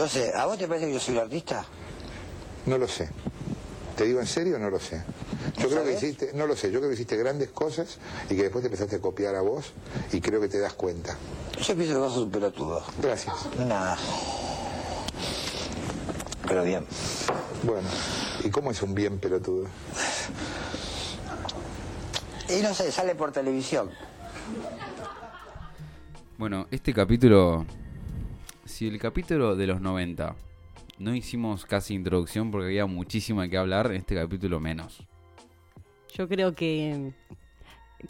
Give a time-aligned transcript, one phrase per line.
[0.00, 1.62] No sé, ¿a vos te parece que yo soy un artista?
[2.64, 3.10] No lo sé.
[3.98, 5.04] Te digo en serio, no lo sé.
[5.58, 7.98] Yo creo que hiciste, no lo sé, yo creo que hiciste grandes cosas
[8.30, 9.74] y que después te empezaste a copiar a vos
[10.10, 11.18] y creo que te das cuenta.
[11.60, 12.82] Yo pienso que vos sos un pelotudo.
[13.02, 13.34] Gracias.
[13.58, 13.98] Nada.
[16.48, 16.86] Pero bien.
[17.62, 17.88] Bueno,
[18.42, 19.66] ¿y cómo es un bien pelotudo?
[22.48, 23.90] Y no sé, sale por televisión.
[26.38, 27.66] Bueno, este capítulo.
[28.80, 30.34] Si el capítulo de los 90
[31.00, 35.06] no hicimos casi introducción porque había muchísimo de qué hablar, en este capítulo menos.
[36.14, 37.12] Yo creo que,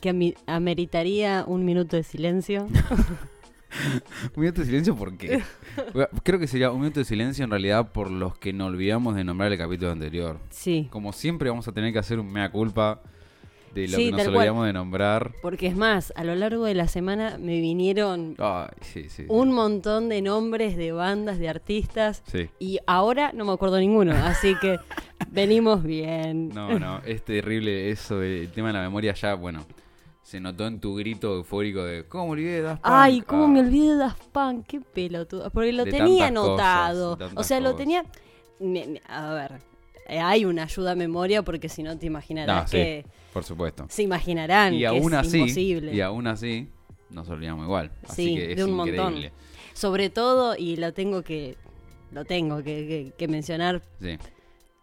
[0.01, 2.69] que ameritaría un minuto de silencio.
[4.37, 5.43] Un minuto de silencio, ¿por qué?
[6.23, 9.25] Creo que sería un minuto de silencio en realidad por los que nos olvidamos de
[9.25, 10.39] nombrar el capítulo anterior.
[10.51, 13.02] Sí, Como siempre, vamos a tener que hacer un mea culpa
[13.74, 14.37] de lo Sí, que nos cual.
[14.37, 15.33] olvidamos de nombrar.
[15.42, 19.10] porque es más, a lo largo de la semana me vinieron Ay, sí, sí.
[19.10, 19.24] sí.
[19.29, 22.48] un montón de nombres de bandas, de artistas, Sí.
[22.59, 24.79] y ahora no me acuerdo ninguno, así que
[25.30, 26.49] venimos bien.
[26.49, 29.65] No, no, es terrible eso, el tema de la memoria ya, bueno,
[30.23, 32.93] se notó en tu grito eufórico de ¿Cómo olvidé de Daft Punk?".
[32.95, 35.51] Ay, cómo Ah, me olvidé de Daft Punk, qué pelotudo.
[35.51, 37.18] Porque lo De tenía anotado.
[37.34, 38.05] o sea, lo tenía.
[39.09, 39.55] A ver,
[40.09, 43.05] hay una ayuda a memoria porque si no te imaginarás No, que.
[43.33, 43.87] Por supuesto.
[43.89, 45.95] Se imaginarán Y que aún es así, imposible.
[45.95, 46.69] y aún así,
[47.11, 47.91] nos olvidamos igual.
[48.09, 49.03] Así Sí, que es de un increíble.
[49.03, 49.31] montón.
[49.75, 51.57] Sobre todo, y lo tengo que.
[52.13, 54.19] Lo tengo que, que- que mencionar Sí.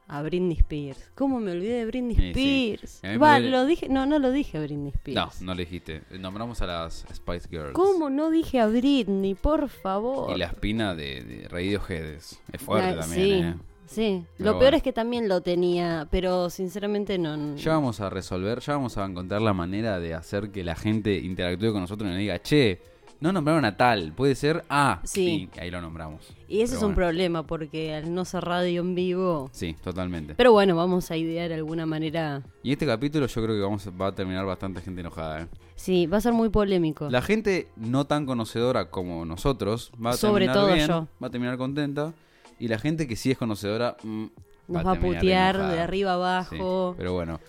[0.07, 1.11] a Britney Spears.
[1.13, 2.29] ¿Cómo me olvidé de Britney Sí, sí.
[2.29, 2.99] Spears?
[3.03, 3.89] Mí me Va, lo dije.
[3.89, 5.41] No, no lo dije a Britney No, Spears.
[5.41, 6.03] no le dijiste.
[6.17, 7.73] Nombramos a las Spice Girls.
[7.73, 9.35] ¿Cómo no dije a Britney?
[9.35, 10.33] Por favor.
[10.33, 13.55] Y la espina de, de Radiohead es, fuerte Ah, también, sí, ¿eh?
[13.87, 14.23] Sí.
[14.37, 17.55] Pero Lo peor es que también lo tenía, pero sinceramente no.
[17.55, 21.15] Ya vamos a resolver, ya vamos a encontrar la manera de hacer que la gente
[21.17, 22.79] interactúe con nosotros y nos diga, che,
[23.19, 25.49] no nombraron a tal, puede ser ah, Sí.
[25.59, 26.21] ahí lo nombramos.
[26.47, 29.49] Y ese Pero es un problema porque al no ser radio en vivo.
[29.53, 30.35] Sí, totalmente.
[30.35, 32.43] Pero bueno, vamos a idear alguna manera.
[32.61, 35.41] Y este capítulo yo creo que vamos, va a terminar bastante gente enojada.
[35.41, 35.47] ¿eh?
[35.75, 37.09] Sí, va a ser muy polémico.
[37.09, 41.07] La gente no tan conocedora como nosotros va a Sobre terminar todo bien, yo.
[41.21, 42.13] va a terminar contenta.
[42.59, 44.25] Y la gente que sí es conocedora mm,
[44.67, 46.95] Nos va a putear de arriba Sí, abajo.
[46.97, 47.39] pero bueno,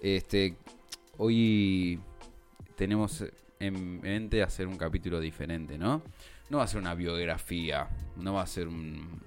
[0.00, 0.56] este
[1.18, 2.00] hoy
[2.76, 3.24] tenemos
[3.60, 6.02] en mente hacer un capítulo diferente, ¿no?
[6.50, 9.22] No va a ser una biografía, no va a ser un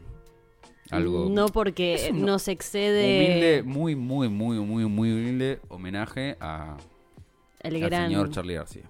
[0.89, 6.77] algo No porque nos excede humilde, muy muy muy muy muy humilde homenaje a
[7.59, 8.83] el al gran señor Charlie García.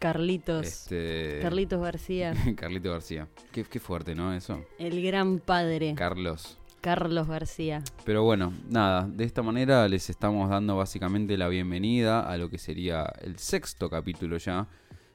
[0.00, 0.66] Carlitos.
[0.66, 3.28] Este Carlitos García, Carlito García.
[3.52, 4.32] Qué, qué fuerte, ¿no?
[4.32, 4.64] Eso.
[4.78, 5.94] el gran padre.
[5.94, 6.56] Carlos.
[6.80, 7.84] Carlos García.
[8.06, 12.56] Pero bueno, nada, de esta manera les estamos dando básicamente la bienvenida a lo que
[12.56, 14.68] sería el sexto capítulo ya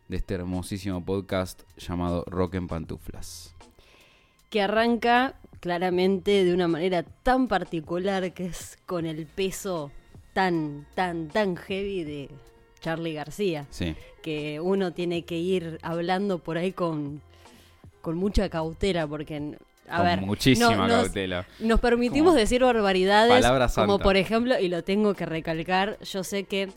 [0.07, 3.55] de este hermosísimo podcast llamado Rock en Pantuflas.
[4.51, 9.91] Que arranca claramente de una manera tan particular que es con el peso
[10.33, 12.29] tan, tan, tan heavy de
[12.85, 13.65] Charlie García.
[13.71, 17.19] Sí, que uno tiene que ir hablando por ahí con,
[18.01, 19.55] con mucha cautela, porque,
[19.89, 21.47] a con ver, muchísima no- nos, cautela.
[21.59, 26.43] nos permitimos Como decir barbaridades, como por ejemplo, y lo tengo que recalcar, yo sé
[26.43, 26.69] que,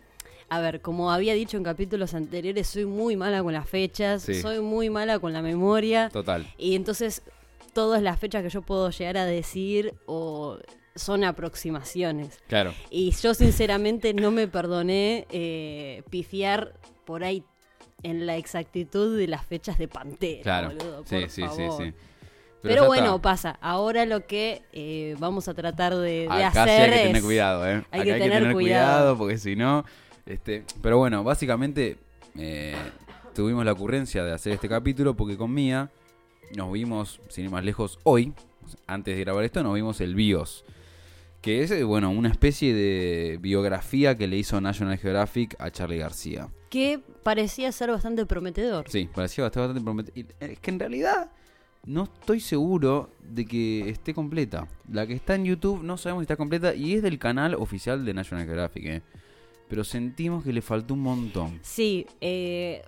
[0.49, 4.41] a ver, como había dicho en capítulos anteriores, soy muy mala con las fechas, Sí.
[4.41, 6.47] soy muy mala con la memoria, Total.
[6.57, 7.21] y entonces
[7.75, 10.57] todas las fechas que yo puedo llegar a decir o
[10.99, 12.39] son aproximaciones.
[12.49, 12.75] Claro.
[12.91, 17.45] Y yo sinceramente no me perdoné eh, pifiar por ahí
[18.03, 20.43] en la exactitud de las fechas de Pantera.
[20.43, 20.69] Claro.
[20.69, 21.85] boludo, sí, por sí, sí, favor.
[21.85, 21.93] sí.
[22.61, 23.23] Pero, bueno, está.
[23.23, 23.59] pasa.
[23.61, 27.23] Ahora lo que eh, vamos a tratar de, de Acá sí hacer hay que tener
[27.23, 27.71] cuidado, ¿eh?
[27.71, 28.87] hay Acá que hay que tener tener cuidado.
[28.87, 29.85] cuidado porque si no.
[30.27, 31.97] Este, pero bueno, básicamente
[32.37, 32.77] eh,
[33.35, 35.91] tuvimos la ocurrencia de hacer este capítulo porque con Mía
[36.57, 38.33] nos vimos, sin ir más lejos, hoy,
[38.87, 40.65] antes de grabar esto, nos vimos el BIOS.
[41.41, 45.99] Que es, eh, bueno, una especie de biografía que le hizo National Geographic a Charlie
[45.99, 46.49] García.
[46.69, 48.85] que parecía ser bastante prometedor.
[48.91, 50.27] Sí, parecía bastante prometedor.
[50.41, 51.31] Es que en realidad
[51.87, 54.69] no estoy seguro de que esté completa.
[54.93, 58.05] La que está en YouTube no sabemos si está completa y es del canal oficial
[58.05, 58.85] de National Geographic.
[58.85, 59.03] ¿eh?
[59.69, 61.59] Pero sentimos que le faltó un montón.
[61.63, 62.83] Sí, eh,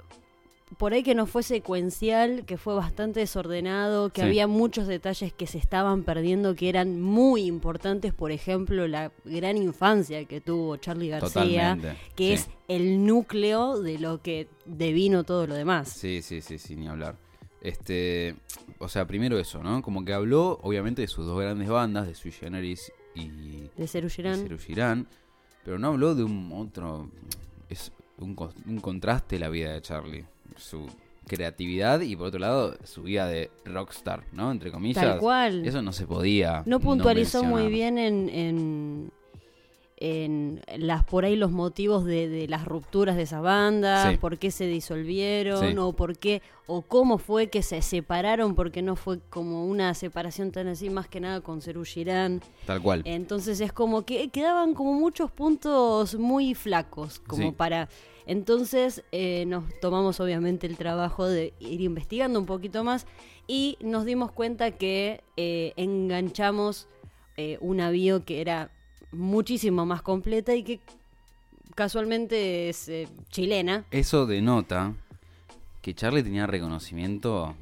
[0.79, 4.27] por ahí que no fue secuencial, que fue bastante desordenado, que Sí.
[4.27, 9.57] había muchos detalles que se estaban perdiendo que eran muy importantes, por ejemplo, la gran
[9.57, 11.97] infancia que tuvo Charlie García, Totalmente.
[12.15, 12.33] que sí.
[12.45, 15.89] es el núcleo de lo que devino todo lo demás.
[15.89, 17.17] Sí, sí, sí, sí, ni hablar.
[17.63, 18.37] Este,
[18.79, 19.83] o sea, primero eso, ¿no?
[19.83, 24.39] Como que habló, obviamente, de sus dos grandes bandas, de Sui Generis y De Cerullerán.
[24.39, 25.09] y Serú Girán,
[25.65, 27.11] pero no habló de un otro.
[27.69, 28.35] Es un,
[28.67, 30.25] un contraste la vida de Charlie.
[30.61, 30.87] Su
[31.27, 34.51] creatividad y por otro lado su vida de rockstar, ¿no?
[34.51, 35.05] Entre comillas.
[35.05, 35.65] Tal cual.
[35.65, 36.63] Eso no se podía.
[36.67, 39.11] No puntualizó muy bien en, en,
[40.03, 44.17] en las por ahí los motivos de, de las rupturas de esa banda, Sí.
[44.17, 45.77] por qué se disolvieron Sí.
[45.79, 50.53] o por qué o cómo fue que se separaron porque no fue como una separación
[50.53, 52.41] tan así más que nada con Serú Girán.
[52.65, 53.03] Tal cual.
[53.05, 57.55] Entonces es como que quedaban como muchos puntos muy flacos como Sí.
[57.57, 57.89] para
[58.27, 63.07] entonces eh, nos tomamos obviamente el trabajo de ir investigando un poquito más
[63.49, 66.87] y nos dimos cuenta que eh, enganchamos
[67.37, 68.71] eh, una bio que era
[69.13, 70.81] muchísimo más completa y que
[71.75, 73.85] casualmente es eh, chilena.
[73.91, 74.95] Eso denota
[75.83, 77.55] que Charlie tenía reconocimiento,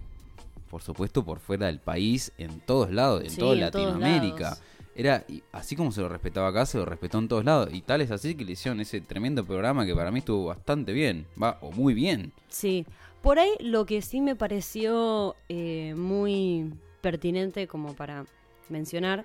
[0.71, 4.59] por supuesto, por fuera del país, en todos lados, en Sí, toda en Latinoamérica.
[4.97, 7.69] Era, así como se lo respetaba acá, se lo respetó en todos lados.
[7.73, 10.93] Y tal es así que le hicieron ese tremendo programa que para mí estuvo bastante
[10.93, 12.33] bien, va, o muy bien.
[12.49, 12.85] Sí,
[13.23, 18.27] por ahí lo que sí me pareció eh, muy pertinente como para
[18.69, 19.25] mencionar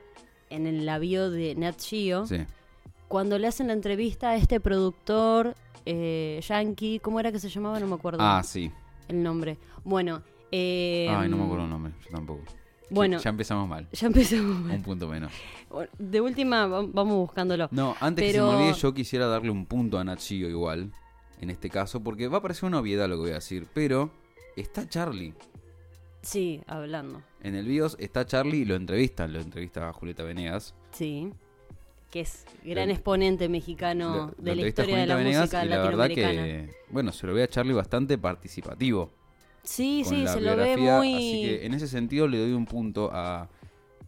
[0.56, 2.38] en el labio de Nat Geo, Sí.
[3.08, 5.56] cuando le hacen la entrevista a este productor
[5.86, 7.80] eh, yankee, ¿cómo era que se llamaba?
[7.80, 8.72] No me acuerdo Ah, sí.
[9.08, 9.58] el nombre.
[9.84, 10.22] Bueno,
[10.52, 12.42] eh, Ay, no me acuerdo el nombre, yo tampoco.
[12.90, 13.18] Bueno.
[13.18, 13.88] Ya empezamos mal.
[13.92, 14.60] Ya empezamos.
[14.62, 14.76] mal.
[14.76, 15.32] Un punto menos.
[15.98, 17.68] De última, va- vamos buscándolo.
[17.72, 20.92] No, antes que se me olvide, yo quisiera darle un punto a Nachio igual,
[21.42, 24.12] en este caso, porque va a parecer una obviedad lo que voy a decir, pero
[24.56, 25.34] está Charlie.
[26.22, 27.22] Sí, hablando.
[27.44, 30.74] En el BIOS está Charlie y lo entrevistan, lo entrevista a Julieta Venegas.
[30.92, 31.30] Sí.
[32.10, 35.42] Que es gran Lo- exponente mexicano Lo- lo de la historia de la Julieta Venegas
[35.42, 39.12] música y la verdad que, bueno, se lo ve a Charlie bastante participativo.
[39.64, 41.14] Sí, sí, se lo ve muy...
[41.16, 43.50] Así que en ese sentido le doy un punto a,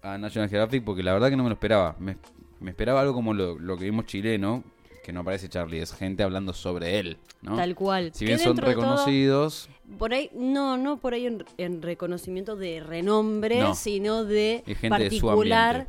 [0.01, 1.95] a National Geographic porque la verdad que no me lo esperaba.
[1.99, 2.17] Me,
[2.59, 4.63] me esperaba algo como lo, lo que vimos chileno,
[5.05, 7.55] que no aparece Charlie, es gente hablando sobre él, ¿no?
[7.55, 8.11] Tal cual.
[8.13, 9.69] Si bien son todo, reconocidos,
[9.99, 13.75] por ahí, no, no por ahí en, en reconocimiento de renombre, No.
[13.75, 15.87] sino de particular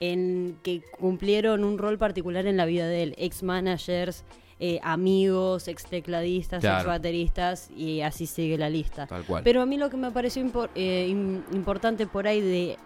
[0.00, 3.14] en que cumplieron un rol particular en la vida de él.
[3.18, 4.24] Ex managers,
[4.58, 6.78] eh, amigos, ex tecladistas, Claro.
[6.80, 9.06] ex bateristas y así sigue la lista.
[9.06, 9.42] tal cual.
[9.44, 12.76] Pero a mí lo que me pareció impor- eh, im- importante por ahí de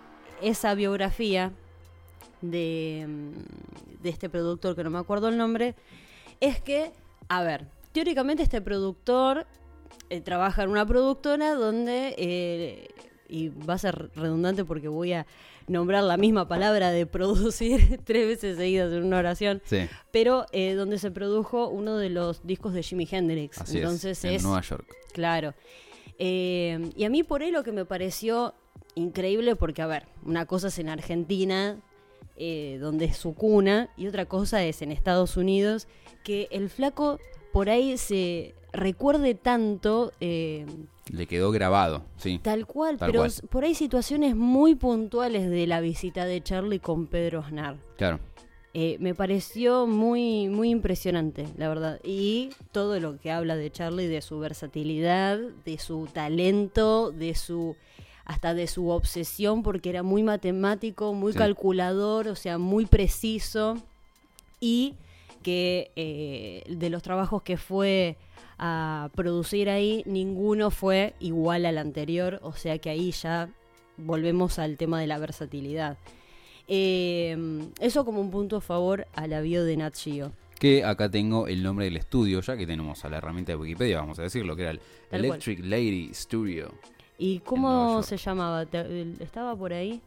[0.43, 1.53] esa biografía
[2.41, 5.75] de, mm, de este productor, que no me acuerdo el nombre,
[6.41, 6.93] es que,
[7.29, 9.47] a ver, teóricamente este productor
[10.09, 12.89] eh, trabaja en una productora donde, eh,
[13.29, 15.27] y va a ser redundante porque voy a
[15.69, 20.75] nombrar la misma palabra de producir tres veces seguidas en una oración, sí, pero eh,
[20.75, 23.61] donde se produjo uno de los discos de Jimi Hendrix.
[23.61, 24.87] así Entonces es, en es Nueva York.
[25.13, 25.55] Claro.
[26.19, 28.55] Y a mí por ahí lo que me pareció
[28.95, 31.79] increíble, porque a ver, una cosa es en Argentina,
[32.43, 35.87] eh, donde es su cuna, y otra cosa es en Estados Unidos,
[36.25, 37.19] que el flaco
[37.53, 40.65] por ahí se recuerde tanto, eh,
[41.13, 42.41] Le quedó grabado, sí.
[42.43, 43.33] tal cual, Tal pero cual.
[43.51, 47.77] por ahí situaciones muy puntuales de la visita de Charlie con Pedro Aznar.
[47.97, 48.21] Claro.
[48.73, 52.01] Eh, me pareció muy, muy impresionante, la verdad.
[52.05, 57.75] Y todo lo que habla de Charlie, de su versatilidad, de su talento, de su
[58.31, 61.39] hasta de su obsesión, porque era muy matemático, muy Sí.
[61.39, 63.77] calculador, o sea, muy preciso.
[64.61, 64.95] Y
[65.43, 68.17] que eh, de los trabajos que fue
[68.59, 73.49] a producir ahí, ninguno fue igual al anterior, o sea que ahí ya
[73.97, 75.97] volvemos al tema de la versatilidad.
[76.69, 77.37] Eh,
[77.81, 80.31] eso como un punto a favor a la bio de Nat Geo.
[80.59, 83.99] Que acá tengo el nombre del estudio, ya que tenemos a la herramienta de Wikipedia,
[84.01, 85.25] vamos a decirlo, que era el Tal cual.
[85.25, 86.71] Electric Lady Studio.
[87.23, 88.65] ¿Y cómo se llamaba?
[88.67, 90.01] ¿Te- ¿Estaba por ahí?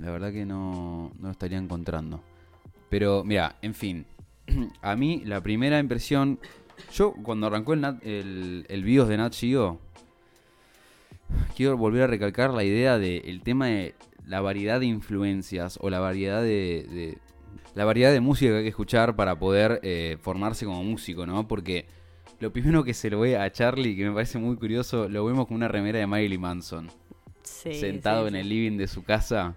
[0.00, 2.20] La verdad que no, no lo estaría encontrando.
[2.88, 4.06] Pero, mira, en fin.
[4.82, 6.38] A mí, la primera impresión.
[6.92, 9.78] Yo, cuando arrancó el, Nat- el, el BIOS de Nat Geo,
[11.56, 13.94] quiero volver a recalcar la idea del tema de
[14.26, 17.18] la variedad de influencias o la variedad de, de-
[17.74, 21.46] la variedad de música que hay que escuchar para poder eh, formarse como músico, ¿no?
[21.46, 21.86] Porque
[22.40, 25.46] lo primero que se lo ve a Charlie, que me parece muy curioso, lo vemos
[25.46, 26.88] con una remera de Marilyn Manson,
[27.42, 28.40] Sí, sentado sí, en sí.
[28.40, 29.54] el living de su casa.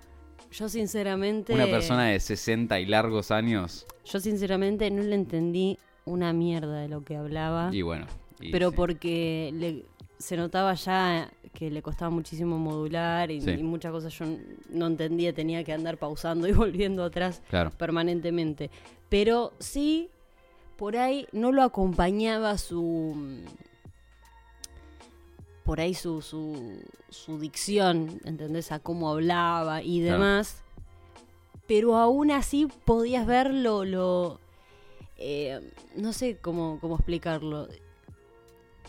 [0.52, 1.54] Yo sinceramente...
[1.54, 3.86] Una persona de 60 y largos años.
[4.06, 7.70] Yo sinceramente no le entendí una mierda de lo que hablaba.
[7.74, 8.08] Y bueno.
[8.40, 9.86] y pero porque le-
[10.18, 14.26] se notaba ya que le costaba muchísimo modular y, muchas cosas yo
[14.70, 17.72] no entendía, tenía que andar pausando y volviendo atrás Claro.
[17.72, 18.70] permanentemente.
[19.10, 20.10] Pero sí,
[20.82, 23.16] por ahí no lo acompañaba su...
[25.64, 28.72] Por ahí su, su, su dicción, ¿entendés?
[28.72, 30.14] A cómo hablaba y Claro.
[30.18, 30.64] demás.
[31.68, 34.40] Pero aún así podías ver lo...
[35.18, 35.62] eh,
[35.96, 37.68] no sé cómo, cómo explicarlo.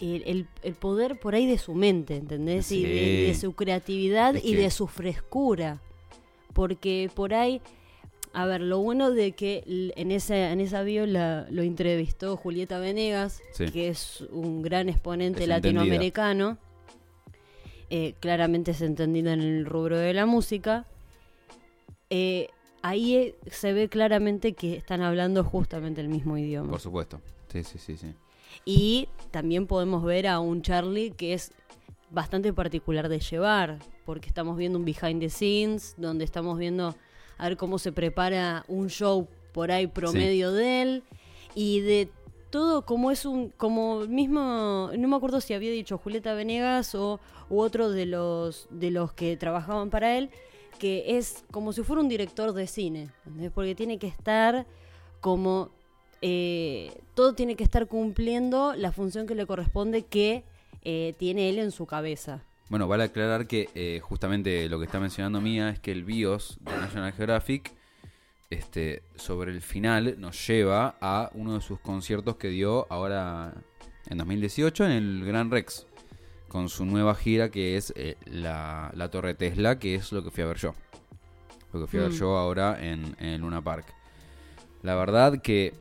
[0.00, 2.72] el, el- el poder por ahí de su mente, ¿entendés?
[2.72, 5.78] Y de, su creatividad Es y que- de su frescura.
[6.54, 7.60] Porque por ahí,
[8.34, 9.62] a ver, lo bueno de que
[9.96, 13.66] en esa, en esa bio la- lo entrevistó Julieta Venegas, Sí.
[13.66, 16.56] que es un gran exponente Es latinoamericano,
[17.90, 20.86] eh, claramente es entendida en el rubro de la música.
[22.10, 22.48] Eh,
[22.82, 26.70] ahí eh, se ve claramente que están hablando justamente el mismo idioma.
[26.70, 27.20] Por supuesto.
[27.52, 28.14] Sí, sí, sí, sí.
[28.64, 31.52] Y también podemos ver a un Charlie que es
[32.10, 36.94] bastante particular de llevar, porque estamos viendo un behind the scenes, donde estamos viendo
[37.38, 41.02] a ver cómo se prepara un show por ahí promedio de él,
[41.54, 42.08] y de
[42.50, 47.18] todo como es un, como mismo, no me acuerdo si había dicho Julieta Venegas o
[47.48, 50.30] u otro de los, de los que trabajaban para él,
[50.78, 53.52] que es como si fuera un director de cine, ¿entendés?
[53.52, 54.66] porque tiene que estar
[55.20, 55.70] como
[56.20, 60.44] eh, todo tiene que estar cumpliendo la función que le corresponde que
[60.82, 62.44] eh, tiene él en su cabeza.
[62.72, 66.56] Bueno, vale aclarar que eh, justamente lo que está mencionando Mía es que el BIOS
[66.62, 67.70] de National Geographic
[68.48, 73.52] este, sobre el final nos lleva a uno de sus conciertos que dio ahora
[74.08, 75.86] en 2018 en el Gran Rex
[76.48, 80.30] con su nueva gira que es eh, la, la Torre Tesla, que es lo que
[80.30, 80.74] fui a ver yo.
[81.74, 82.16] Lo que fui a ver Mm.
[82.16, 83.84] yo ahora en, en Luna Park.
[84.80, 85.74] La verdad que,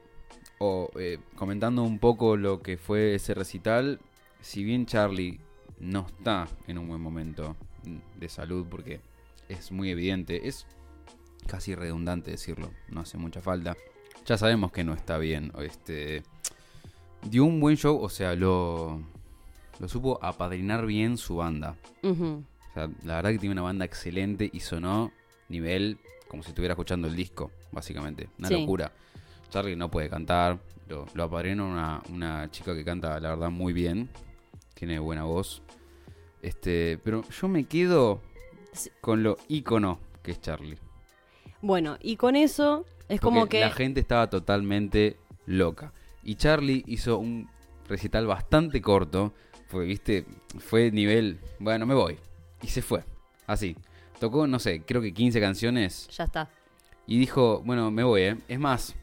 [0.60, 4.02] o, eh, comentando un poco lo que fue ese recital,
[4.42, 5.40] si bien Charlie
[5.82, 7.56] no está en un buen momento
[8.18, 9.02] de salud, porque
[9.50, 10.66] es muy evidente, es
[11.48, 13.76] casi redundante decirlo, no hace mucha falta.
[14.26, 15.52] Ya sabemos que no está bien.
[15.60, 16.24] Este,
[17.24, 19.02] dio un buen show, o sea, lo,
[19.80, 21.76] lo supo apadrinar bien su banda.
[22.04, 25.12] O sea, la verdad que tiene una banda excelente y sonó
[25.50, 25.98] nivel
[26.28, 28.30] como si estuviera escuchando el disco, básicamente.
[28.40, 28.54] Una Sí.
[28.62, 28.94] locura.
[29.50, 33.74] Charlie no puede cantar, lo, lo apadrinó una, una chica que canta, la verdad, muy
[33.74, 34.10] bien.
[34.82, 35.62] Tiene buena voz.
[36.42, 38.20] Este, pero yo me quedo
[39.00, 40.80] con lo ícono que es Charlie.
[41.62, 43.60] Bueno, y con eso es como que...
[43.60, 45.94] la gente estaba totalmente loca.
[46.24, 47.48] Y Charlie hizo un
[47.88, 49.34] recital bastante corto.
[49.70, 50.26] Porque, viste,
[50.58, 52.18] fue nivel, bueno, me voy.
[52.64, 53.04] Y se fue.
[53.46, 53.76] Así.
[54.20, 56.08] Tocó, no sé, creo que 15 canciones.
[56.08, 56.50] Ya está.
[57.06, 58.38] Y dijo, bueno, me voy, ¿eh?
[58.48, 58.96] Es más,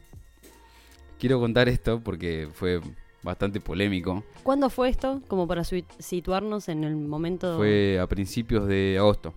[1.17, 2.81] quiero contar esto porque fue
[3.23, 4.23] bastante polémico.
[4.43, 5.21] ¿Cuándo fue esto?
[5.27, 7.57] Como para situarnos en el momento...
[7.57, 9.33] Fue a principios de agosto.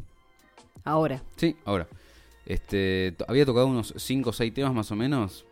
[0.84, 1.22] Ahora.
[1.36, 1.88] Sí, ahora.
[2.46, 5.46] Este, había tocado unos 5 o 6 temas más o menos.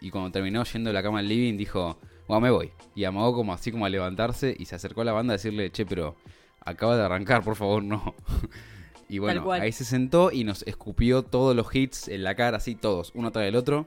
[0.00, 2.70] Y cuando terminó yendo a la cama al living, dijo, bueno, me voy.
[2.94, 5.70] Y amagó como así como a levantarse y se acercó a la banda a decirle,
[5.70, 6.16] che, pero
[6.60, 8.14] acaba de arrancar, por favor, no.
[9.08, 12.74] y bueno, ahí se sentó y nos escupió todos los hits en la cara, así
[12.74, 13.86] todos, uno tras del otro.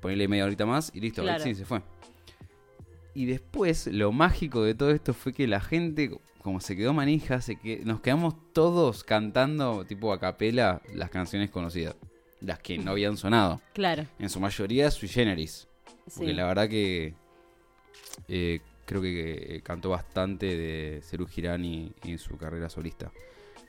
[0.00, 1.42] Ponerle media horita más y listo, Claro.
[1.42, 1.82] sí, se fue.
[3.16, 6.10] Y después, lo mágico de todo esto fue que la gente,
[6.42, 11.48] como se quedó manija, se que nos quedamos todos cantando, tipo a capela, las canciones
[11.48, 11.96] conocidas.
[12.42, 13.62] Las que no habían sonado.
[13.72, 14.04] Claro.
[14.18, 15.66] En su mayoría, sui generis.
[16.14, 16.36] Porque Sí.
[16.36, 17.14] la verdad que
[18.28, 23.10] eh, creo que eh, cantó bastante de Ceru Girani en su carrera solista.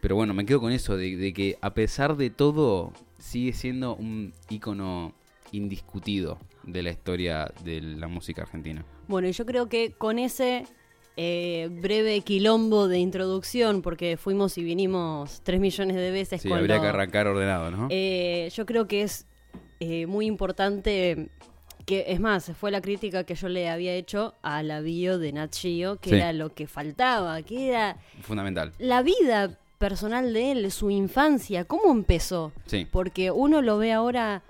[0.02, 3.96] Pero bueno, me quedo con eso, de, de que a pesar de todo, sigue siendo
[3.96, 5.14] un ícono
[5.54, 6.38] indiscutido
[6.68, 8.86] de la historia de la música argentina.
[9.08, 10.66] Bueno, y yo creo que con ese
[11.20, 16.62] eh, breve quilombo de introducción, porque fuimos y vinimos tres millones de veces Sí, cuando-
[16.66, 17.88] habría que arrancar ordenado, ¿no?
[17.90, 19.26] Eh, yo creo que es
[19.80, 21.30] eh, muy importante
[21.88, 25.32] que es más fue la crítica que yo le había hecho a la bio de
[25.32, 26.16] Nat Geo, que Sí.
[26.18, 28.74] era lo que faltaba que era Fundamental.
[28.78, 32.86] la vida personal de él su infancia cómo empezó Sí.
[32.92, 34.44] porque uno lo ve ahora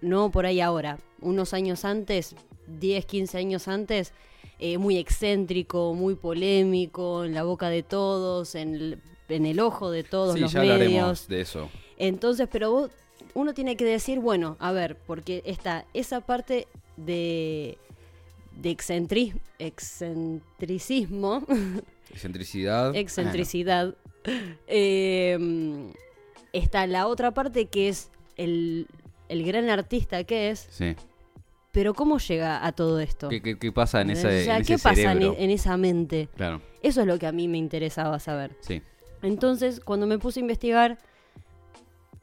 [0.00, 2.34] no por ahí ahora unos años antes
[2.66, 4.12] 10 15 años antes
[4.58, 8.98] eh, muy excéntrico muy polémico en la boca de todos en el,
[9.28, 11.68] en el ojo de todos Sí, los ya medios hablaremos de eso.
[11.98, 12.90] entonces, pero vos,
[13.34, 17.78] uno tiene que decir, bueno, a ver, porque está esa parte de,
[18.60, 21.42] de excentri- excentricismo,
[22.12, 22.94] Excentricidad.
[22.94, 23.94] excentricidad,
[24.66, 25.92] eh,
[26.52, 28.86] está la otra parte que es el,
[29.28, 30.94] el gran artista que es, Sí.
[31.72, 33.28] Pero ¿cómo llega a todo esto?
[33.28, 35.36] ¿Qué, qué- qué pasa en, O ese, sea, en ¿qué ese pasa en, cerebro?
[35.38, 36.28] en esa mente?
[36.36, 38.56] Claro, Eso es lo que a mí me interesaba saber.
[38.60, 38.80] sí.
[39.22, 40.98] Entonces, cuando me puse a investigar,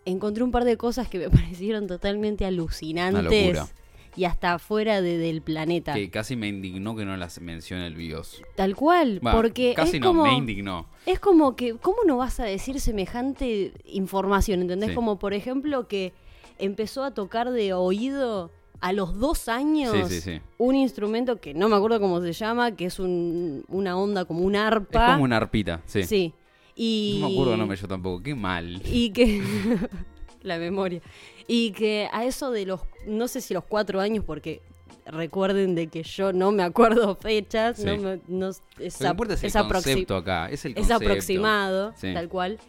[0.05, 3.73] encontré un par de cosas que me parecieron totalmente alucinantes
[4.15, 5.93] y hasta fuera de- del planeta.
[5.93, 8.41] Que casi me indignó que no las mencione el BIOS.
[8.55, 10.87] Tal cual, porque casi es no, como me indignó.
[11.05, 14.89] es como que cómo no vas a decir semejante información, ¿entendés?
[14.89, 14.95] Sí.
[14.95, 16.11] Como por ejemplo que
[16.57, 20.41] empezó a tocar de oído a los dos años Sí, sí, sí.
[20.57, 24.41] un instrumento que no me acuerdo cómo se llama, que es un- una onda como
[24.41, 25.05] un arpa.
[25.07, 26.03] Es como una arpita, sí.
[26.03, 26.33] Sí.
[26.75, 28.81] Y, No me acuerdo el nombre yo tampoco, qué mal.
[28.85, 29.41] Y que.
[30.43, 31.01] la memoria.
[31.47, 32.79] Y que a eso de los.
[33.05, 34.61] No sé si los cuatro años, porque
[35.05, 37.79] recuerden de que yo no me acuerdo fechas.
[37.79, 38.61] No me- no- es,
[39.03, 41.03] ap- es el es concepto acá, es el es concepto.
[41.03, 42.13] aproximado, Sí.
[42.13, 42.59] tal cual.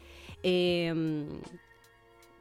[0.42, 0.92] Eh,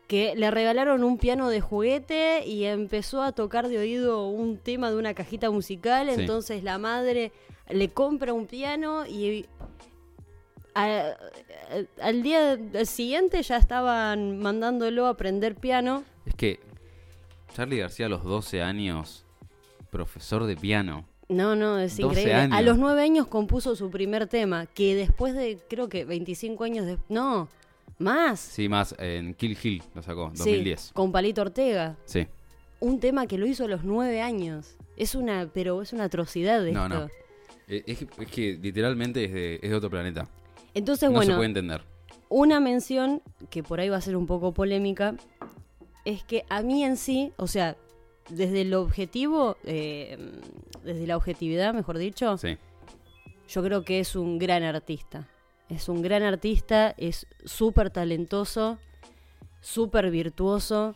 [0.09, 4.89] que le regalaron un piano de juguete y empezó a tocar de oído un tema
[4.89, 6.09] de una cajita musical.
[6.13, 6.19] Sí.
[6.21, 7.31] Entonces la madre
[7.69, 9.45] le compra un piano y
[10.73, 11.15] a- a-
[12.01, 16.03] al día siguiente ya estaban mandándolo a aprender piano.
[16.25, 16.59] Es que
[17.53, 19.25] Charlie García a los 12 años,
[19.91, 21.05] profesor de piano.
[21.27, 22.33] No, no, es 12 increíble.
[22.33, 22.63] A años.
[22.65, 26.97] los nueve años compuso su primer tema, que después de, creo que 25 años de...
[27.09, 27.47] No,
[27.99, 28.39] más.
[28.39, 30.91] Sí, más en Kill Hill lo sacó, Sí, 2010.
[30.93, 31.97] con Palito Ortega.
[32.05, 32.27] Sí.
[32.79, 34.75] Un tema que lo hizo a los nueve años.
[34.97, 36.89] Es una, pero es una atrocidad No, esto.
[36.89, 37.09] no.
[37.67, 40.27] Eh, Es, que- es que literalmente es de, es de otro planeta.
[40.73, 41.81] Entonces, no se bueno, puede entender.
[42.29, 45.15] una mención que por ahí va a ser un poco polémica
[46.05, 47.75] es que a mí en sí, o sea,
[48.29, 50.17] desde el objetivo, eh,
[50.83, 52.57] desde la objetividad, mejor dicho, Sí.
[53.49, 55.27] yo creo que es un gran artista.
[55.69, 58.79] Es un gran artista, es súper talentoso,
[59.61, 60.95] súper virtuoso,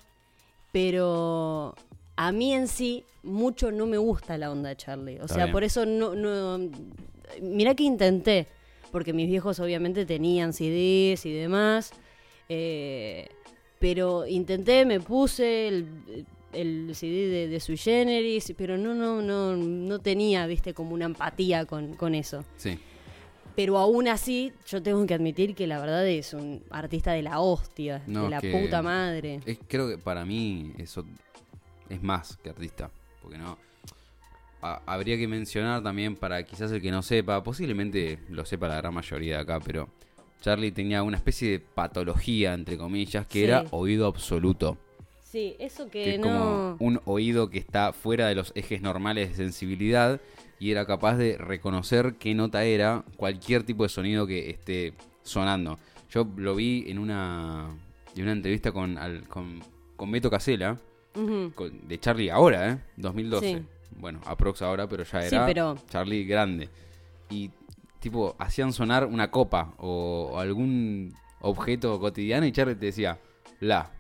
[0.72, 1.76] pero
[2.16, 5.20] a mí en sí mucho no me gusta la onda de Charlie.
[5.20, 5.52] O Está sea, bien.
[5.54, 6.70] por eso no, no...
[7.42, 8.48] Mirá que intenté,
[8.92, 11.92] porque mis viejos obviamente tenían CDs y demás,
[12.50, 13.28] eh,
[13.80, 19.56] pero intenté, me puse el, el CD de, de Sui Generis, pero no, no, no,
[19.56, 22.44] no tenía, viste, como una empatía con, con eso.
[22.58, 22.80] Sí.
[23.56, 27.40] Pero aún así, yo tengo que admitir que la verdad es un artista de la
[27.40, 29.42] hostia, No, de la puta madre.
[29.46, 31.06] Es- creo que para mí eso
[31.90, 32.90] es más que artista.
[33.22, 33.58] Porque no.
[34.62, 38.78] ha- habría que mencionar también para quizás el que no sepa, posiblemente lo sepa la
[38.78, 39.90] gran mayoría de acá, pero
[40.42, 43.44] Charlie tenía una especie de patología, entre comillas, que Sí.
[43.46, 44.78] era oído absoluto.
[45.22, 46.28] Sí, eso que, que es no...
[46.28, 50.22] como un oído que está fuera de los ejes normales de sensibilidad
[50.60, 55.78] y era capaz de reconocer qué nota era cualquier tipo de sonido que esté sonando.
[56.10, 57.70] Yo lo vi en una,
[58.16, 59.62] en una entrevista con, al- con,
[59.96, 60.78] con Beto Casella,
[61.16, 62.78] de Charlie ahora, ¿eh?
[62.98, 63.48] 2012.
[63.58, 63.64] Sí.
[63.98, 66.70] Bueno, aprox ahora, pero ya Sí, era pero- Charlie grande.
[67.30, 67.52] Y
[68.00, 73.20] tipo, hacían sonar una copa o, o algún objeto cotidiano y Charlie te decía,
[73.60, 73.92] la,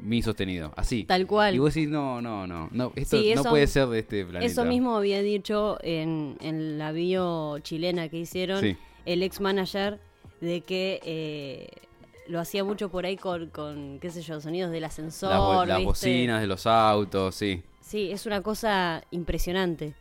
[0.00, 1.04] mi sostenido, así.
[1.04, 1.54] Tal cual.
[1.54, 4.44] Y vos decís, no, no, no, no esto Sí, no puede ser de este planeta.
[4.50, 8.76] Eso mismo había dicho en, en la bio chilena que hicieron Sí.
[9.06, 9.98] el ex manager
[10.40, 11.68] de que eh,
[12.28, 15.30] lo hacía mucho por ahí con, con, qué sé yo, sonidos del ascensor.
[15.30, 17.62] Las, bo- las bocinas de los autos, sí.
[17.80, 19.94] Sí, es una cosa impresionante.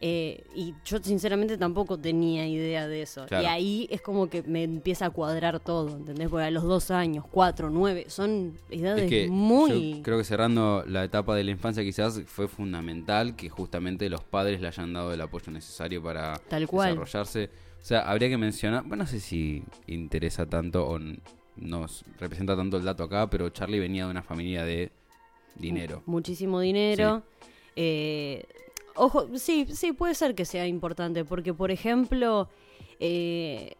[0.00, 3.24] Eh, y yo sinceramente tampoco tenía idea de eso.
[3.26, 3.44] Claro.
[3.44, 6.28] Y ahí es como que me empieza a cuadrar todo, ¿entendés?
[6.28, 9.94] Porque a los dos años, cuatro, nueve, son edades Es que muy...
[9.96, 14.22] yo creo que cerrando la etapa de la infancia quizás fue fundamental que justamente los
[14.22, 16.90] padres le hayan dado el apoyo necesario para Tal cual.
[16.90, 17.50] desarrollarse.
[17.80, 20.98] O sea, habría que mencionar, bueno, no sé si interesa tanto o
[21.56, 24.90] nos representa tanto el dato acá, pero Charlie venía de una familia de
[25.54, 26.02] dinero.
[26.04, 27.22] Muchísimo dinero.
[27.76, 28.44] Eh,
[28.96, 32.48] ojo, sí, sí, puede ser que sea importante, porque por ejemplo,
[33.00, 33.72] eh,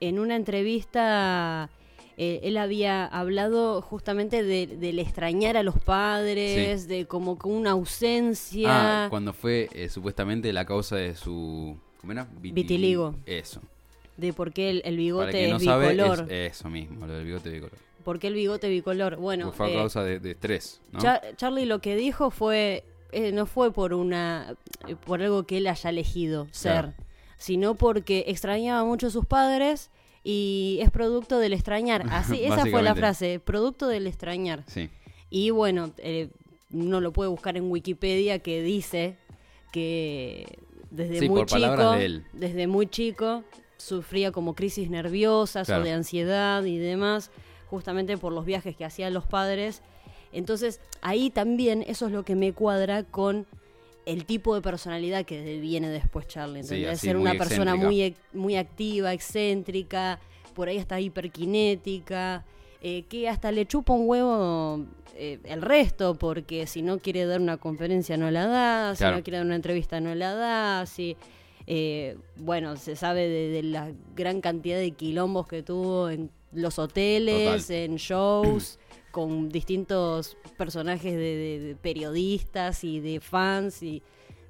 [0.00, 1.70] en una entrevista
[2.16, 7.70] eh, él había hablado justamente de- del extrañar a los padres, de como que una
[7.70, 9.04] ausencia.
[9.04, 11.78] Ah, cuando fue eh, supuestamente la causa de su...
[12.00, 12.26] ¿Cómo era?
[12.40, 13.14] Viti- Vitiligo.
[13.26, 13.60] Eso.
[14.16, 16.26] de por qué el, el Para bigote quien no es sabe, bicolor.
[16.30, 17.78] es eso mismo, lo del bigote bicolor.
[18.04, 19.16] ¿Por qué el bigote bicolor?
[19.16, 21.00] Bueno, Porque fue a eh, causa de, de estrés, ¿no?
[21.00, 24.54] Char- Charlie lo que dijo fue eh, no fue por una
[24.88, 26.92] eh, por algo que él haya elegido ser, Claro.
[27.38, 29.90] sino porque extrañaba mucho a sus padres
[30.24, 32.04] y es producto del extrañar.
[32.10, 34.64] Así, esa fue la frase, producto del extrañar.
[34.66, 34.90] Sí.
[35.30, 36.28] Y bueno, eh,
[36.72, 39.16] uno lo puede buscar en Wikipedia que dice
[39.72, 40.58] que
[40.90, 42.24] desde Sí, muy chico, de él.
[42.32, 43.44] desde muy chico
[43.76, 45.82] sufría como crisis nerviosas Claro.
[45.82, 47.30] o de ansiedad y demás,
[47.68, 49.82] justamente por los viajes que hacían los padres.
[50.32, 53.46] Entonces, ahí también eso es lo que me cuadra con
[54.06, 59.12] el tipo de personalidad que viene después Charlie, Sí, Ser una persona muy, muy activa,
[59.12, 60.18] excéntrica,
[60.54, 62.44] por ahí hasta hiperkinética,
[62.82, 64.84] eh, que hasta le chupa un huevo
[65.16, 69.22] eh, el resto, porque si no quiere dar una conferencia no la da, si no
[69.22, 71.16] quiere dar una entrevista no la da, si...
[71.66, 76.78] eh, bueno, se sabe de, de la gran cantidad de quilombos que tuvo en los
[76.78, 77.76] hoteles, Total.
[77.76, 78.78] en shows,
[79.10, 84.02] con distintos personajes de, de- de periodistas y de fans y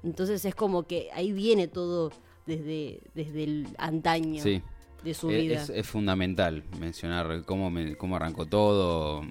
[0.03, 2.11] entonces es como que ahí viene todo
[2.45, 4.61] desde, desde el antaño Sí.
[5.03, 5.61] de su Es, vida.
[5.61, 9.21] es- es fundamental mencionar cómo, me- cómo arrancó todo,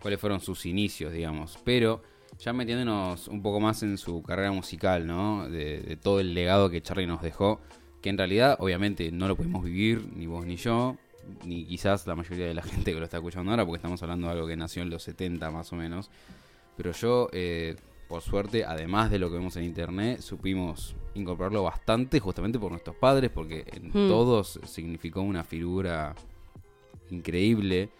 [0.00, 1.58] cuáles fueron sus inicios, digamos.
[1.64, 2.02] Pero
[2.38, 5.48] ya metiéndonos un poco más en su carrera musical, ¿no?
[5.48, 7.60] De, de todo el legado que Charlie nos dejó,
[8.00, 10.96] que en realidad, obviamente, no lo pudimos vivir, ni vos ni yo,
[11.44, 14.26] ni quizás la mayoría de la gente que lo está escuchando ahora, porque estamos hablando
[14.26, 16.10] de algo que nació en los 70 más o menos.
[16.76, 17.76] Pero yo, eh,
[18.08, 22.96] por suerte, además de lo que vemos en internet, supimos incorporarlo bastante justamente por nuestros
[22.96, 24.08] padres, porque en Hmm.
[24.08, 26.14] todos significó una figura
[27.10, 27.90] increíble.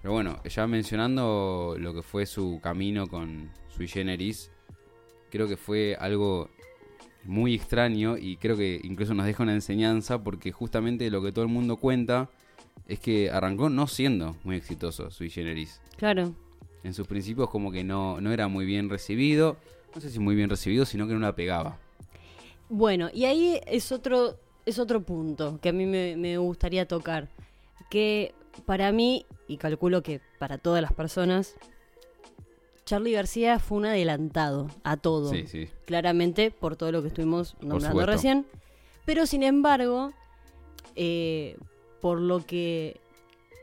[0.00, 4.50] Pero bueno, ya mencionando lo que fue su camino con Sui Generis,
[5.30, 6.48] creo que fue algo
[7.24, 11.44] muy extraño y creo que incluso nos deja una enseñanza porque justamente lo que todo
[11.44, 12.28] el mundo cuenta
[12.86, 16.34] es que arrancó no siendo muy exitoso Sui Generis Claro.
[16.84, 19.56] en sus principios como que no, no era muy bien recibido.
[19.94, 21.78] No sé si muy bien recibido, sino que no la pegaba.
[22.68, 27.28] Bueno, y ahí es otro, es otro punto que a mí me, me gustaría tocar.
[27.90, 31.54] Que para mí, y calculo que para todas las personas,
[32.84, 35.30] Charlie García fue un adelantado a todo.
[35.30, 35.68] Sí, sí.
[35.86, 38.46] Claramente, por todo lo que estuvimos nombrando recién.
[39.04, 40.12] Pero sin embargo,
[40.96, 41.56] eh,
[42.02, 43.00] por lo que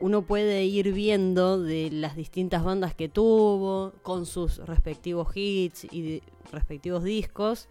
[0.00, 6.22] uno puede ir viendo de las distintas bandas que tuvo, con sus respectivos hits y
[6.50, 7.68] respectivos discos,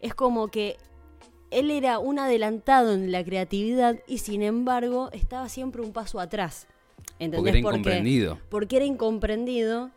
[0.00, 0.78] es como que
[1.50, 6.66] él era un adelantado en la creatividad y sin embargo estaba siempre un paso atrás.
[7.18, 7.38] ¿Entendés?
[7.38, 8.38] Porque era incomprendido.
[8.48, 9.90] porque era incomprendido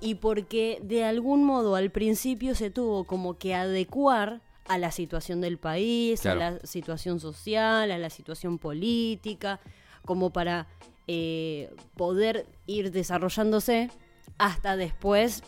[0.00, 5.40] y porque de algún modo al principio se tuvo como que adecuar a la situación
[5.40, 6.40] del país, Claro.
[6.42, 9.60] a la situación social, a la situación política,
[10.04, 10.66] como para
[11.06, 13.90] eh, poder ir desarrollándose
[14.38, 15.42] hasta después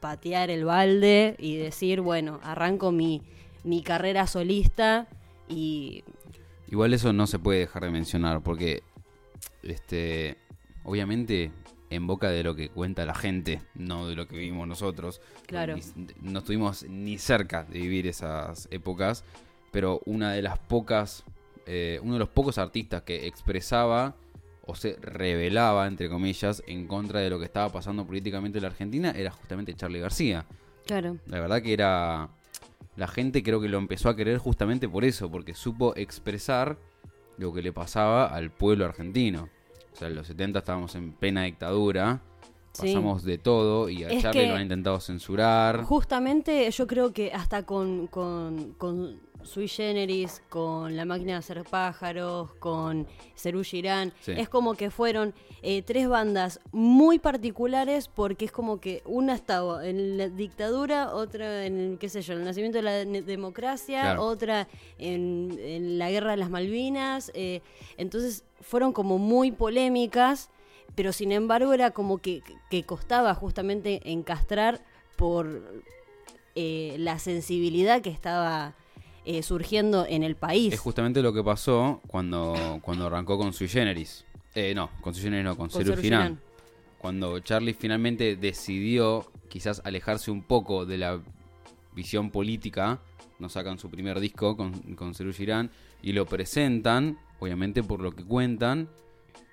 [0.00, 3.22] patear el balde y decir, bueno, arranco mi,
[3.64, 5.08] mi carrera solista
[5.48, 6.04] y
[6.68, 8.82] Igual eso no se puede dejar de mencionar porque,
[9.62, 10.36] este,
[10.84, 11.50] obviamente
[11.90, 15.20] en boca de lo que cuenta la gente, no de lo que vivimos nosotros.
[15.46, 15.76] Claro.
[15.76, 19.24] Ni- no estuvimos ni cerca de vivir esas épocas,
[19.72, 21.24] pero una de las pocas,
[21.66, 24.14] eh, uno de los pocos artistas que expresaba
[24.66, 28.68] o se revelaba, entre comillas, en contra de lo que estaba pasando políticamente en la
[28.68, 30.46] Argentina era justamente Charlie García.
[30.86, 32.28] claro, La verdad que era.
[32.96, 36.76] La gente creo que lo empezó a querer justamente por eso, porque supo expresar
[37.38, 39.48] lo que le pasaba al pueblo argentino.
[40.00, 42.22] Sea, en los 70 estábamos en plena dictadura,
[42.72, 42.86] Sí.
[42.86, 45.82] pasamos de todo y a Es Charlie que- lo han intentado censurar.
[45.84, 51.64] Justamente yo creo que hasta con, con, con Sui Generis, con La Máquina de Hacer
[51.64, 54.32] Pájaros, con Cerú Girán, Sí.
[54.36, 59.86] es como que fueron eh, tres bandas muy particulares porque es como que una estaba
[59.86, 64.24] en la dictadura, otra en, qué sé yo, el nacimiento de la democracia, Claro.
[64.24, 67.30] otra en, en la guerra de las Malvinas.
[67.34, 67.60] eh,
[67.96, 70.50] entonces fueron como muy polémicas
[70.96, 74.82] pero sin embargo era como que, que costaba justamente encastrar
[75.16, 75.62] por
[76.56, 78.74] eh, la sensibilidad que estaba
[79.24, 80.72] eh, surgiendo en el país.
[80.72, 84.24] Es justamente lo que pasó cuando, cuando arrancó con Sui Generis.
[84.54, 85.96] Eh, no, con Sui Generis no, con, Con.
[85.98, 86.40] Girán.
[86.98, 91.20] Cuando Charlie finalmente decidió quizás alejarse un poco de la
[91.94, 93.00] visión política,
[93.38, 95.70] nos sacan su primer disco con, con Girán
[96.02, 98.88] y lo presentan, obviamente por lo que cuentan,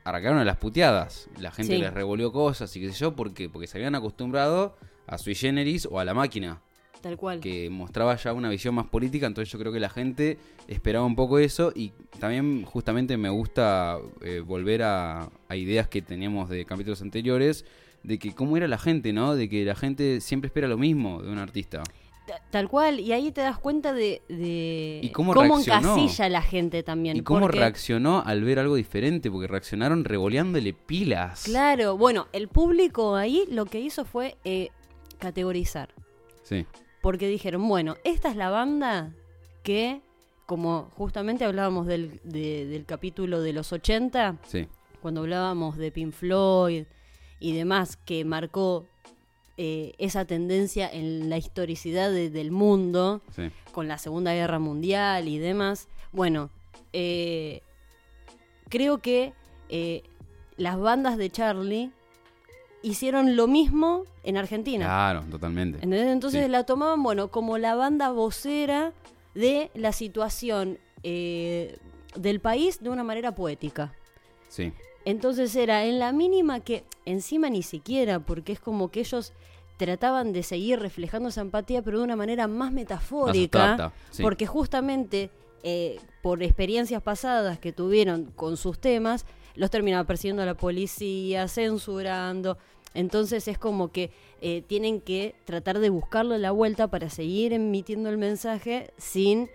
[0.03, 1.30] arrancaron a las puteadas.
[1.39, 1.82] La gente Sí.
[1.82, 3.49] les revolvió cosas y qué sé yo, ¿por qué?
[3.49, 4.75] Porque se habían acostumbrado
[5.06, 6.62] a Sui Generis o a La Máquina
[7.01, 7.39] Tal cual.
[7.39, 11.15] que mostraba ya una visión más política, entonces yo creo que la gente esperaba un
[11.15, 16.65] poco eso y también justamente me gusta eh, volver a, a ideas que teníamos de
[16.65, 17.65] capítulos anteriores,
[18.03, 19.36] de que cómo era la gente, ¿no?
[19.36, 21.83] De que la gente siempre espera lo mismo de un artista.
[22.25, 25.97] Ta- Tal cual, y ahí te das cuenta de, de ¿Y cómo reaccionó?
[25.97, 27.15] encasilla la gente también.
[27.17, 29.31] ¿Y cómo porque- reaccionó al ver algo diferente?
[29.31, 31.43] Porque reaccionaron revoleándole pilas.
[31.45, 34.69] Claro, bueno, el público ahí lo que hizo fue eh,
[35.19, 35.89] categorizar.
[36.43, 36.65] Sí,
[37.08, 39.13] Porque dijeron, bueno, esta es la banda
[39.63, 40.02] que,
[40.46, 44.67] como justamente hablábamos del, de- del capítulo de los 80, sí.
[45.02, 46.84] cuando hablábamos de Pink Floyd
[47.39, 48.86] y demás, que marcó
[49.56, 53.43] eh, esa tendencia en la historicidad de- del mundo, Sí.
[53.72, 55.88] con la Segunda Guerra Mundial y demás.
[56.12, 56.50] Bueno,
[56.91, 57.62] eh,
[58.67, 59.32] creo que
[59.70, 60.04] eh,
[60.58, 61.89] las bandas de Charlie
[62.83, 64.85] hicieron lo mismo en Argentina.
[64.85, 65.77] Claro, totalmente.
[65.77, 66.07] ¿Entendés?
[66.07, 66.51] Entonces Sí.
[66.51, 68.93] la tomaban, bueno, como la banda vocera
[69.35, 71.77] de la situación eh,
[72.15, 73.93] del país de una manera poética.
[74.49, 74.73] Sí.
[75.05, 79.31] Entonces era en la mínima que encima ni siquiera, porque es como que ellos
[79.77, 84.23] trataban de seguir reflejando esa empatía, pero de una manera más metafórica, abstracta, sí.
[84.23, 85.29] porque justamente
[85.63, 89.25] eh, por experiencias pasadas que tuvieron con sus temas,
[89.58, 92.58] los terminaba persiguiendo a la policía, censurando.
[92.93, 98.10] Entonces es como que eh, tienen que tratar de buscarle la vuelta para seguir emitiendo
[98.10, 99.50] el mensaje sin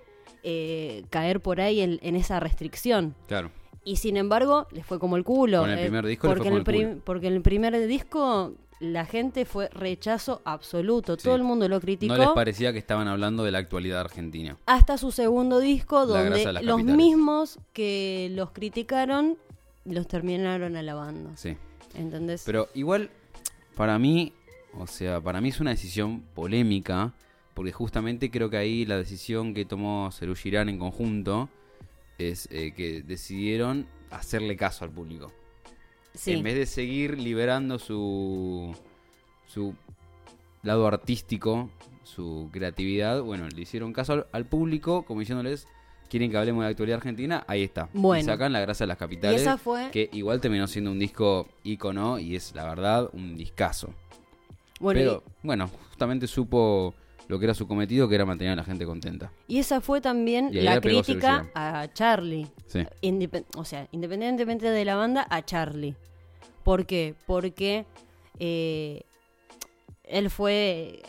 [0.45, 3.15] eh, caer por ahí en, en esa restricción.
[3.29, 3.51] Claro.
[3.85, 5.61] Y sin embargo, les fue como el culo.
[5.63, 7.03] Con el eh, primer disco les porque, fue el como el prim- culo.
[7.05, 11.17] porque en el primer disco la gente fue rechazo absoluto.
[11.17, 11.25] Sí.
[11.25, 12.15] Todo el mundo lo criticó.
[12.15, 14.57] No les parecía que estaban hablando de la actualidad argentina.
[14.67, 16.97] hasta su segundo disco, donde los capitales.
[16.97, 19.37] mismos que los criticaron
[19.85, 21.33] los terminaron alabando.
[21.37, 21.57] Sí.
[21.95, 22.43] ¿Entendés?
[22.47, 23.11] Pero igual,
[23.77, 24.33] para mí,
[24.79, 27.13] o sea, para mí es una decisión polémica,
[27.55, 31.51] porque justamente creo que ahí la decisión que tomó Serú Girán en conjunto
[32.19, 35.33] es eh, que decidieron hacerle caso al público.
[36.15, 36.33] sí.
[36.33, 38.75] En vez de seguir liberando su,
[39.47, 39.75] su
[40.63, 41.71] lado artístico,
[42.05, 45.67] su creatividad, bueno, le hicieron caso al, al público, como diciéndoles,
[46.13, 47.89] quieren que hablemos de la actualidad argentina, ahí está.
[47.95, 48.21] Bueno.
[48.23, 51.49] Y sacan la grasa de las capitales, esa fue- que igual terminó siendo un disco
[51.65, 53.95] ícono y es, la verdad, un discazo.
[54.79, 56.93] Bueno, y- Pero, bueno, justamente supo
[57.29, 59.33] lo que era su cometido, que era mantener a la gente contenta.
[59.49, 62.47] y, esa fue también Y la crítica a Charlie.
[62.67, 62.81] Sí.
[63.01, 65.95] Independ- o sea, independientemente de la banda, a Charlie.
[66.63, 67.15] ¿Por qué?
[67.27, 67.87] Porque
[68.39, 69.01] eh,
[70.05, 71.01] él fue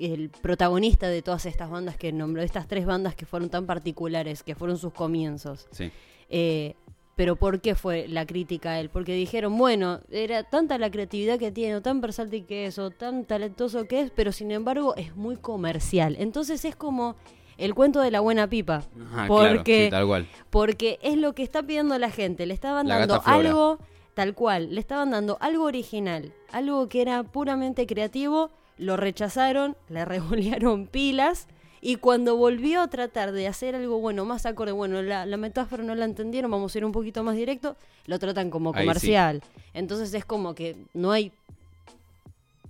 [0.00, 4.42] el protagonista de todas estas bandas que nombró, estas tres bandas que fueron tan particulares,
[4.42, 5.66] que fueron sus comienzos.
[5.72, 5.90] Sí.
[6.28, 6.74] Eh,
[7.16, 8.90] pero ¿por qué fue la crítica a él?
[8.90, 12.90] Porque dijeron, bueno, era tanta la creatividad que tiene, o tan versátil que es, o
[12.90, 16.14] tan talentoso que es, pero sin embargo es muy comercial.
[16.20, 17.16] Entonces es como
[17.56, 18.84] el cuento de la buena pipa.
[19.12, 20.28] Ah, claro, porque sí, tal cual.
[20.48, 22.46] porque es lo que está pidiendo la gente.
[22.46, 23.80] Le estaban La dando algo
[24.14, 30.04] tal cual, le estaban dando algo original, algo que era puramente creativo, lo rechazaron, le
[30.06, 31.46] revolearon pilas.
[31.80, 35.84] Y cuando volvió a tratar de hacer algo bueno, más acorde, bueno, la, la metáfora
[35.84, 38.86] no la entendieron, vamos a ir un poquito más directo, lo tratan como Ahí sí.
[38.86, 39.42] comercial.
[39.74, 41.30] Entonces es como que no hay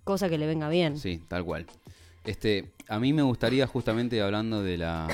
[0.05, 0.99] cosa que le venga bien.
[0.99, 1.67] Sí, tal cual.
[2.25, 5.09] Este, a mí me gustaría justamente hablando de la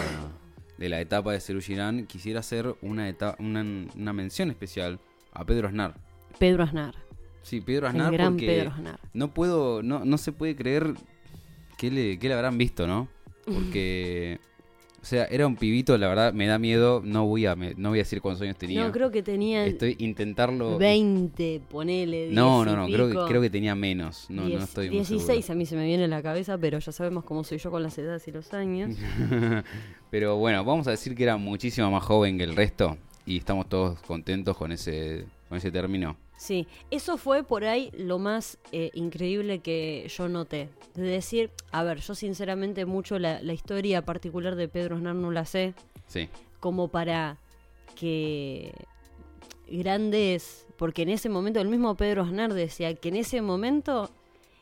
[0.78, 4.98] de la etapa de Serú Girán, quisiera hacer una, una una mención especial
[5.32, 5.94] a Pedro Aznar.
[6.38, 6.96] Pedro Aznar,
[7.44, 8.98] Sí, Pedro el Aznar gran porque Pedro Aznar.
[9.12, 10.94] no puedo no no se puede creer
[11.78, 13.06] que le que le habrán visto, ¿no?
[13.44, 14.40] Porque
[15.02, 17.90] o sea, era un pibito, la verdad me da miedo, no voy a me- no
[17.90, 18.82] voy a decir cuántos años tenía.
[18.86, 22.22] No, creo que tenía Estoy intentarlo 20, ponele.
[22.28, 24.26] 10 No, no, no, creo que creo que tenía menos.
[24.30, 25.52] No, no estoy muy 16 seguro.
[25.52, 27.82] a mí se me viene a la cabeza, pero ya sabemos cómo soy yo con
[27.82, 28.96] las edades y los años.
[30.10, 33.68] Pero bueno, vamos a decir que era muchísimo más joven que el resto y estamos
[33.68, 36.16] todos contentos con ese, con ese término.
[36.36, 40.68] Sí, eso fue por ahí lo más eh, increíble que yo noté.
[40.94, 45.30] De decir, a ver, yo sinceramente mucho la, la historia particular de Pedro Aznar no
[45.30, 45.74] la sé,
[46.06, 46.28] Sí,
[46.60, 47.38] como para
[47.94, 48.72] que
[49.68, 54.10] grandes, porque en ese momento el mismo Pedro Aznar decía que en ese momento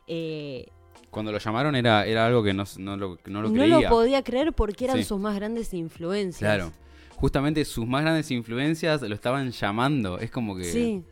[0.07, 0.67] eh,
[1.11, 3.81] cuando lo llamaron era, era algo que no, no lo, no lo no creía.
[3.81, 5.05] lo podía creer porque eran Sí.
[5.05, 6.39] sus más grandes influencias.
[6.57, 6.73] Claro.
[7.17, 10.19] Justamente sus más grandes influencias lo estaban llamando.
[10.19, 11.03] Es como que Sí.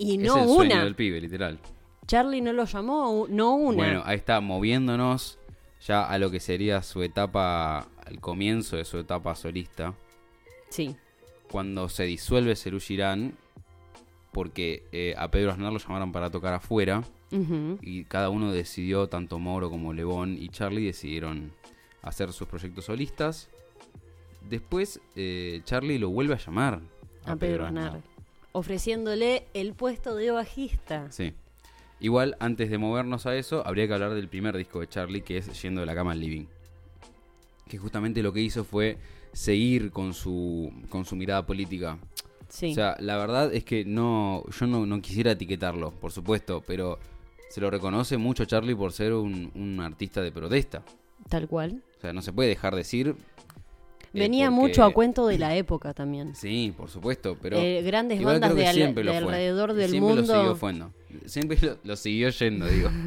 [0.00, 0.84] Y es no sueño una.
[0.84, 1.58] del pibe, literal.
[2.06, 3.76] Charlie no lo llamó, no una.
[3.76, 5.38] Bueno, ahí está, moviéndonos
[5.86, 9.94] ya a lo que sería su etapa, al comienzo de su etapa solista.
[10.70, 10.96] Sí,
[11.50, 13.34] cuando se disuelve Serú Girán,
[14.32, 17.02] porque eh, a Pedro Aznar lo llamaron para tocar afuera,
[17.82, 21.52] y cada uno decidió, tanto Mauro como Lebón y Charlie decidieron
[22.02, 23.48] hacer sus proyectos solistas.
[24.48, 26.80] Después eh, Charlie lo vuelve a llamar
[27.24, 28.00] a Pedro Aznar,
[28.52, 31.10] ofreciéndole el puesto de bajista.
[31.10, 31.32] Sí.
[32.00, 35.36] Igual, antes de movernos a eso, habría que hablar del primer disco de Charlie, que
[35.38, 36.46] es Yendo de la cama al living.
[37.68, 38.96] Que justamente lo que hizo fue
[39.32, 41.98] seguir con su, con su mirada política.
[42.48, 46.64] Sí, O sea, la verdad es que no, yo no, no quisiera etiquetarlo, por supuesto,
[46.66, 46.98] pero
[47.48, 50.82] se lo reconoce mucho Charlie por ser un, un artista de protesta.
[51.28, 51.82] tal cual.
[51.98, 53.14] O sea, no se puede dejar decir.
[54.12, 56.34] Eh, Venía porque- mucho a cuento de la época también.
[56.34, 57.56] Sí, por supuesto, pero.
[57.58, 60.32] Eh, grandes bandas de, al- de alrededor del siempre mundo.
[60.32, 60.92] lo siguió fuendo.
[61.26, 62.90] Siempre lo, lo siguió yendo, digo.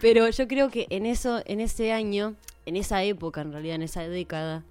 [0.00, 2.34] Pero yo creo que en eso, en ese año,
[2.66, 4.64] en esa época, en realidad, en esa década,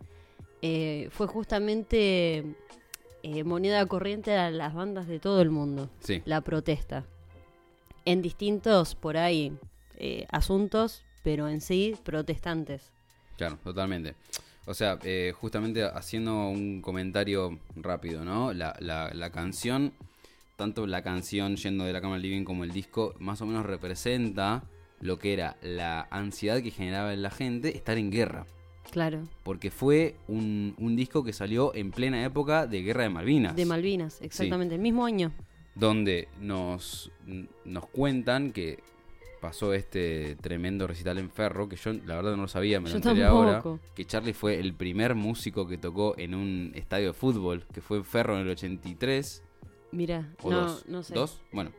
[0.61, 2.43] eh, fue justamente
[3.23, 5.89] eh, moneda corriente a las bandas de todo el mundo.
[6.01, 7.05] Sí, La protesta.
[8.05, 9.53] En distintos, por ahí,
[9.97, 12.91] eh, asuntos, pero en sí, protestantes.
[13.39, 14.13] Claro, totalmente.
[14.65, 18.53] O sea, eh, justamente haciendo un comentario rápido, ¿no?
[18.53, 19.93] La, la, la canción,
[20.57, 23.65] tanto la canción Yendo de la cama al living como el disco, más o menos
[23.65, 24.63] representa
[25.01, 28.45] lo que era la ansiedad que generaba en la gente estar en guerra.
[28.91, 29.21] Claro.
[29.43, 33.55] Porque fue un, un disco que salió en plena época de Guerra de Malvinas.
[33.55, 34.75] De Malvinas, exactamente.
[34.75, 35.31] El mismo año.
[35.75, 37.11] donde nos,
[37.65, 38.79] nos cuentan que
[39.39, 42.95] pasó este tremendo recital en Ferro, que yo la verdad no lo sabía, me lo
[42.95, 43.63] enteré ahora,
[43.95, 47.97] que Charlie fue el primer músico que tocó en un estadio de fútbol, que fue
[47.97, 49.43] en Ferro en el 83,
[49.91, 51.13] Mira, o no, dos, no sé.
[51.13, 51.41] ¿Dos?
[51.51, 51.71] Bueno,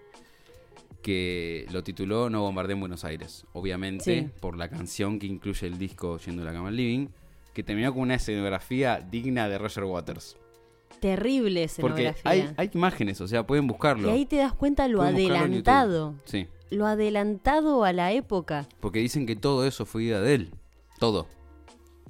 [1.02, 4.28] que lo tituló No bombardé en Buenos Aires, obviamente Sí.
[4.40, 7.08] por la canción que incluye el disco Yendo a la cama al living,
[7.54, 10.36] que terminó con una escenografía digna de Roger Waters.
[11.00, 12.22] Terrible Porque escenografía.
[12.30, 14.08] hay, hay imágenes, o sea, pueden buscarlo.
[14.08, 16.14] Y ahí te das cuenta lo Pueden adelantado.
[16.24, 16.46] Sí.
[16.70, 18.68] Lo adelantado a la época.
[18.80, 20.50] Porque dicen que todo eso fue idea de él.
[20.98, 21.26] Todo.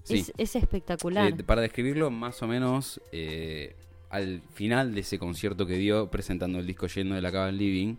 [0.03, 0.19] Sí.
[0.21, 1.29] Es, es espectacular.
[1.29, 3.77] Eh, para describirlo más o menos, eh,
[4.11, 7.97] al final de ese concierto que dio presentando el disco Yendo de la Cava Living,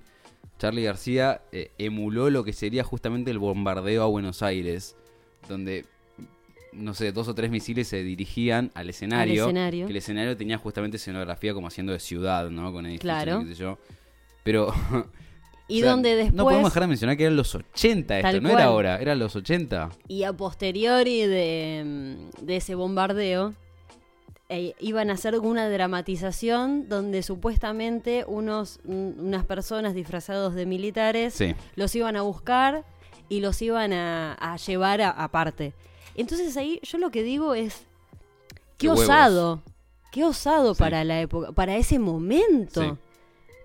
[0.60, 4.96] Charlie García eh, emuló lo que sería justamente el bombardeo a Buenos Aires,
[5.48, 5.86] donde,
[6.74, 9.46] no sé, dos o tres misiles se dirigían al escenario.
[9.46, 9.86] escenario.
[9.88, 12.72] Que el escenario tenía justamente escenografía como haciendo de ciudad, ¿no?
[12.74, 13.40] Con edificios, Claro.
[13.42, 13.78] qué sé yo.
[14.44, 14.74] Pero
[15.72, 16.34] y o sea, donde después.
[16.36, 19.36] No podemos dejar de mencionar que eran los 80 esto, no era ahora, eran los
[19.36, 19.90] 80.
[20.08, 21.84] Y a posteriori de,
[22.40, 23.54] mm, de ese bombardeo,
[24.50, 31.34] eh, iban a hacer una dramatización donde supuestamente unos, mm, unas personas disfrazados de militares
[31.34, 31.56] Sí.
[31.76, 32.84] los iban a buscar
[33.30, 35.74] y los iban a, a llevar a- aparte.
[36.16, 37.86] Entonces ahí yo lo que digo es,
[38.78, 39.62] qué, osado,
[40.12, 40.80] qué osado Sí.
[40.80, 42.82] para la época, para ese momento.
[42.82, 42.92] Sí.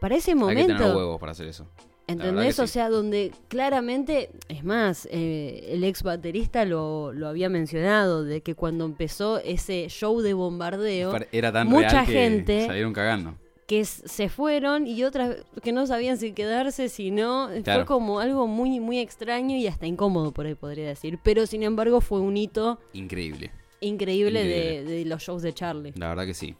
[0.01, 0.97] Para ese Hay que tener momento.
[0.97, 1.66] huevos para hacer eso.
[2.09, 2.59] ¿Entendés?
[2.61, 2.75] O sí.
[2.75, 8.55] sea, donde claramente, es más, eh, el ex baterista lo, lo había mencionado, de que
[8.55, 13.35] cuando empezó ese show de bombardeo, Era tan mucha real que gente- salieron cagando.
[13.66, 17.81] que se fueron y otras que no sabían si quedarse, si no, Claro.
[17.81, 21.19] fue como algo muy, muy extraño y hasta incómodo, por ahí podría decir.
[21.25, 23.51] Pero sin embargo fue un hito Increíble.
[23.81, 24.90] increíble, De, Increíble.
[24.99, 25.92] de los shows de Charlie.
[25.97, 26.55] La verdad que sí.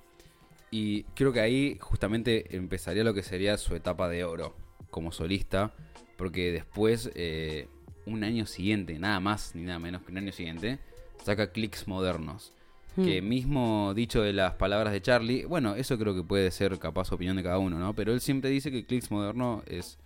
[0.73, 4.57] Y creo que ahí justamente empezaría lo que sería su etapa de oro
[4.97, 5.75] como solista.
[6.17, 7.69] Porque después, eh,
[8.07, 10.79] un año siguiente, nada más ni nada menos que un año siguiente,
[11.23, 12.55] saca Clicks Modernos.
[12.95, 13.29] Que Hmm.
[13.29, 17.37] mismo dicho de las palabras de Charlie, bueno, eso creo que puede ser capaz opinión
[17.37, 17.93] de cada uno, ¿no?
[17.93, 19.99] Pero él siempre dice que Clicks Moderno es.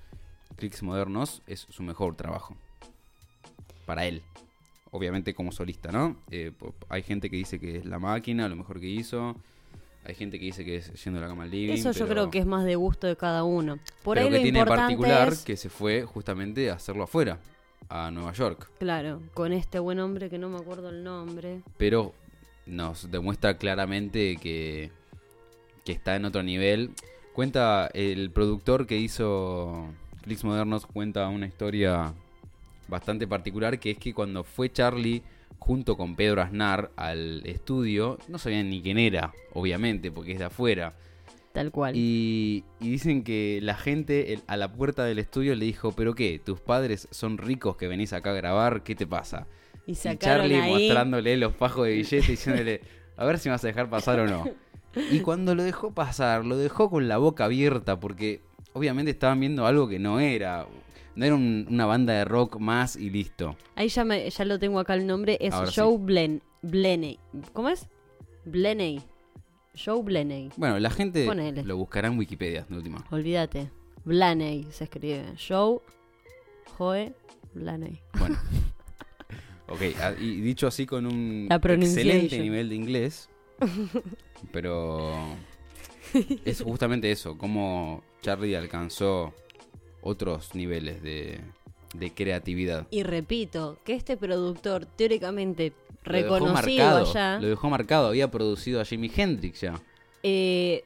[0.57, 2.57] Clicks Modernos es su mejor trabajo.
[3.87, 4.23] Para él.
[4.91, 6.17] Obviamente como solista, ¿no?
[6.33, 6.51] Eh,
[6.89, 9.37] hay gente que dice que es la máquina, lo mejor que hizo.
[10.05, 11.75] Hay gente que dice que es yendo a la cama al living.
[11.75, 13.79] Eso yo pero- creo que es más de gusto de cada uno.
[14.03, 16.75] Por pero ahí que lo tiene en importante particular es, que se fue justamente a
[16.75, 17.39] hacerlo afuera,
[17.89, 18.71] a Nueva York.
[18.79, 21.61] claro, con este buen hombre que no me acuerdo el nombre.
[21.77, 22.15] pero
[22.67, 24.91] nos demuestra claramente que,
[25.85, 26.91] que está en otro nivel.
[27.33, 29.87] Cuenta el productor que hizo
[30.23, 32.13] Clicks Modernos, cuenta una historia
[32.89, 35.23] bastante particular, que es que cuando fue Charlie
[35.61, 40.47] junto con Pedro Aznar al estudio, no sabían ni quién era, obviamente, porque es de
[40.47, 40.95] afuera.
[41.53, 41.95] Tal cual.
[41.97, 46.15] Y, y dicen que la gente el- a la puerta del estudio le dijo, pero
[46.15, 49.47] qué, tus padres son ricos que venís acá a grabar, ¿qué te pasa?
[49.87, 50.71] Y Y Charlie ahí.
[50.73, 52.81] mostrándole los fajos de billetes diciéndole,
[53.17, 54.45] a ver si me vas a dejar pasar o no.
[55.11, 58.41] Y cuando lo dejó pasar, lo dejó con la boca abierta porque
[58.73, 60.67] obviamente estaban viendo algo que no era.
[61.17, 63.57] No era un- una banda de rock más y listo.
[63.75, 65.37] Ahí ya, me- ya lo tengo acá el nombre.
[65.41, 67.19] Es Ahora Joe Blen, Bleney.
[67.53, 67.89] ¿Cómo es?
[68.45, 69.03] Bleney.
[69.83, 70.51] Joe Bleney.
[70.57, 71.63] Bueno, la gente Ponele.
[71.65, 73.05] lo buscará en Wikipedia, de última.
[73.11, 73.71] Olvídate.
[74.05, 75.25] Blaney se escribe.
[75.49, 75.79] Joe.
[76.79, 77.13] Joe.
[77.55, 77.99] Blaney.
[78.19, 78.37] Bueno.
[79.69, 83.29] ok, a- y dicho así con un La excelente nivel de inglés.
[84.53, 85.13] pero
[86.45, 89.35] es justamente eso, cómo Charlie alcanzó
[90.03, 91.41] otros niveles de,
[91.95, 92.87] de creatividad.
[92.91, 95.73] Y repito, que este productor teóricamente
[96.05, 97.39] Lo dejó reconocido marcado, allá.
[97.41, 99.81] Lo dejó marcado, había producido a Jimi Hendrix ya.
[100.23, 100.83] eh,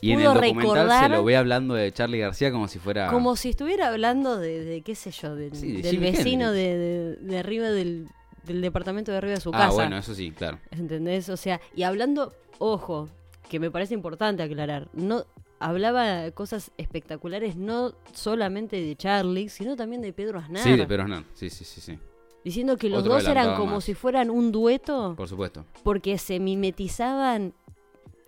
[0.00, 3.08] Y en el documental se lo ve hablando de Charlie García como si fuera...
[3.08, 6.50] como si estuviera hablando de, de, qué sé yo, del, Sí, de del Jimi vecino
[6.52, 8.08] de, arriba del,
[8.44, 9.72] del departamento de arriba de su ah, casa.
[9.72, 10.58] bueno, eso sí, claro.
[10.70, 11.28] ¿Entendés?
[11.28, 13.08] O sea, y hablando, ojo,
[13.50, 15.26] que me parece importante aclarar, no
[15.64, 20.62] hablaba cosas espectaculares no solamente de Charlie, sino también de Pedro Aznar.
[20.62, 21.98] Sí, de Pedro Aznar, sí, sí, sí, sí.
[22.44, 23.84] Diciendo que los Otro dos eran como más.
[23.84, 25.64] si fueran un dueto Por supuesto.
[25.84, 27.54] porque se mimetizaban,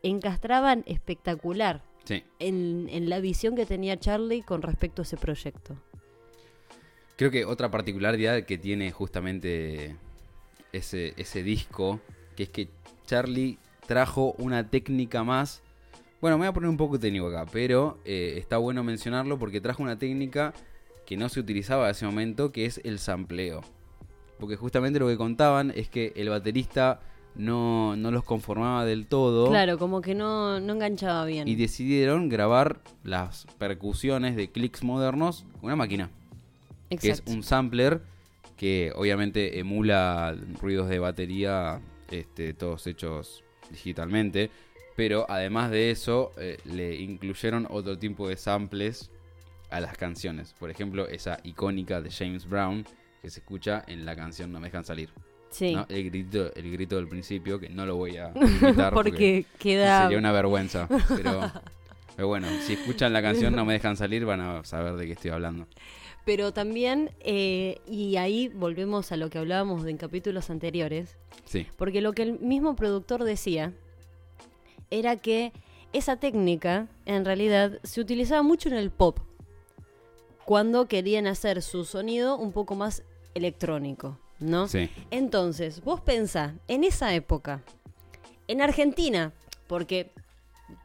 [0.03, 2.22] encastraban espectacular Sí.
[2.39, 5.74] en, en la visión que tenía Charlie con respecto a ese proyecto.
[7.16, 9.97] Creo que otra particularidad que tiene justamente
[10.72, 12.01] ese, ese disco
[12.37, 12.68] que es que
[13.07, 15.62] Charlie trajo una técnica más.
[16.25, 19.61] Bueno, me voy a poner un poco técnico acá, pero eh, está bueno mencionarlo porque
[19.61, 20.55] trajo una técnica
[21.05, 23.61] que no se utilizaba en ese momento, que es el sampleo.
[24.39, 27.03] Porque justamente lo que contaban es que el baterista
[27.35, 29.51] no, no los conformaba del todo.
[29.51, 31.47] Claro, como que no, no enganchaba bien.
[31.47, 36.09] Y decidieron grabar las percusiones de clics modernos con una máquina.
[36.89, 37.33] Que es Exacto.
[37.33, 38.01] un sampler
[38.57, 44.51] que obviamente emula ruidos de batería, este, todos hechos digitalmente.
[44.97, 49.11] Pero además de eso, eh, le incluyeron otro tipo de samples
[49.70, 50.55] a las canciones.
[50.59, 52.84] Por ejemplo, esa icónica de James Brown
[53.20, 55.11] que se escucha en la canción No me dejan salir.
[55.51, 55.74] Sí.
[55.74, 55.86] ¿no?
[55.88, 60.03] El, grito, el grito del principio, que no lo voy a imitar porque queda.
[60.03, 60.88] sería una vergüenza.
[61.16, 61.51] Pero,
[62.16, 65.12] pero bueno, si escuchan la canción No me dejan salir, van a saber de qué
[65.14, 65.66] estoy hablando.
[66.24, 71.66] Pero también, eh, y ahí volvemos a lo que hablábamos de en capítulos anteriores, Sí,
[71.76, 73.72] porque lo que el mismo productor decía
[74.99, 75.53] era que
[75.92, 79.18] esa técnica en realidad se utilizaba mucho en el pop,
[80.45, 83.03] cuando querían hacer su sonido un poco más
[83.34, 84.68] electrónico, ¿no?
[84.68, 84.90] sí.
[85.11, 87.62] Entonces, vos pensá, en esa época,
[88.47, 89.32] en Argentina,
[89.66, 90.12] porque,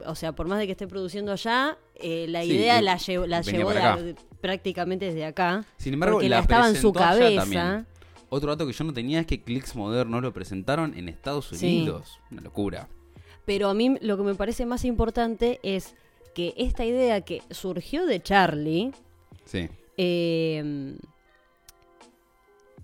[0.05, 3.25] o sea, por más de que esté produciendo allá, eh, la Sí, idea la llevó,
[3.27, 5.65] la llevó de- prácticamente desde acá.
[5.77, 7.41] Sin embargo, porque la la estaba en su cabeza.
[7.41, 7.85] también.
[8.29, 11.65] Otro dato que yo no tenía es que Clicks Modernos lo presentaron en Estados Sí.
[11.79, 12.19] Unidos.
[12.31, 12.87] Una locura.
[13.49, 15.95] Pero a mí lo que me parece más importante es
[16.35, 18.91] que esta idea que surgió de Charlie,
[19.43, 20.95] Sí, eh,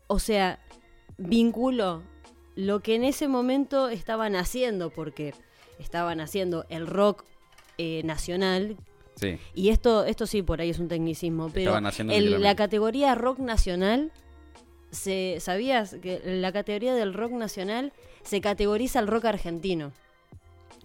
[0.08, 0.58] o sea,
[1.20, 2.02] vinculó
[2.56, 5.36] lo que en ese momento estaban haciendo, porque
[5.78, 7.26] estaban haciendo el rock
[7.78, 8.76] eh, nacional,
[9.18, 9.38] sí.
[9.54, 11.78] y esto, esto sí por ahí es un tecnicismo, pero
[12.10, 14.12] el- la categoría rock nacional,
[14.90, 17.94] se, ¿sabías que la categoría del rock nacional
[18.24, 19.92] se categoriza al rock argentino?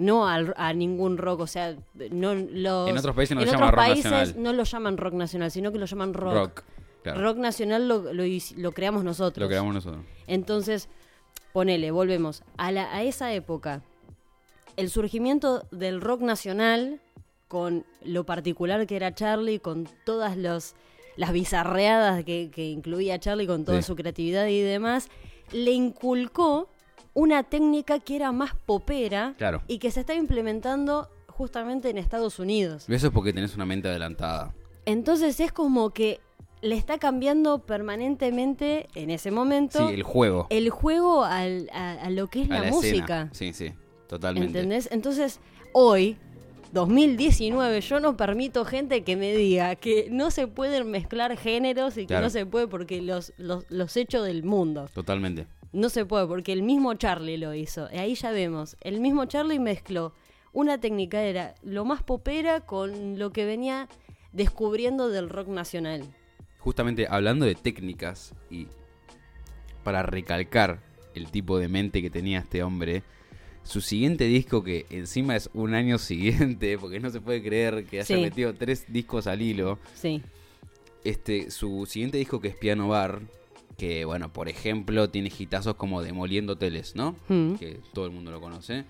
[0.01, 1.77] No al- a ningún rock, o sea,
[2.11, 5.15] no los, En otros países no en se otros llama países no lo llaman rock
[5.15, 6.35] nacional, sino que lo llaman rock.
[6.35, 6.63] Rock.
[7.03, 7.21] claro.
[7.21, 8.25] Rock nacional lo, lo
[8.57, 9.43] lo creamos nosotros.
[9.43, 10.03] Lo creamos nosotros.
[10.27, 10.89] Entonces,
[11.53, 12.43] ponele, volvemos.
[12.57, 13.83] A, la, a esa época,
[14.77, 17.01] el surgimiento del rock nacional,
[17.49, 20.75] con lo particular que era Charlie, con todas los,
[21.17, 23.87] las bizarreadas que, que incluía Charlie, con toda Sí.
[23.89, 25.09] su creatividad y demás,
[25.53, 26.69] le inculcó
[27.15, 29.63] una técnica que era más popera Claro.
[29.69, 32.89] y que se está implementando justamente en Estados Unidos.
[32.89, 34.55] Eso es porque tenés una mente adelantada.
[34.87, 36.21] Entonces es como que
[36.63, 40.47] le está cambiando permanentemente en ese momento Sí, el juego.
[40.51, 43.29] el juego al- a, a lo que es a la, la música.
[43.33, 43.73] Sí, sí.
[44.09, 44.49] Totalmente.
[44.59, 44.89] ¿Entendés?
[44.93, 45.41] Entonces,
[45.73, 46.17] hoy,
[46.73, 52.03] 2019, yo no permito gente que me diga que no se pueden mezclar géneros y
[52.03, 52.25] que Claro.
[52.27, 54.89] no se puede porque los, los, los hechos del mundo.
[54.93, 55.47] Totalmente.
[55.73, 57.89] No se puede porque el mismo Charlie lo hizo.
[57.93, 58.77] Y ahí ya vemos.
[58.81, 60.13] El mismo Charlie mezcló
[60.53, 63.89] una técnica, era lo más popera con lo que venía
[64.33, 66.03] descubriendo del rock nacional.
[66.59, 68.67] Justamente hablando de técnicas y
[69.85, 70.81] para recalcar
[71.15, 73.03] el tipo de mente que tenía este hombre,
[73.63, 77.99] su siguiente disco, que encima es un año siguiente, porque no se puede creer que
[78.01, 78.21] haya Sí.
[78.21, 80.23] metido tres discos al hilo, Sí.
[81.05, 83.21] este, su siguiente disco que es Piano Bar,
[83.81, 87.17] que bueno, por ejemplo, tiene hitazos como Demoliendo Hoteles, ¿no?
[87.29, 87.55] Mm.
[87.55, 88.85] Que todo el mundo lo conoce.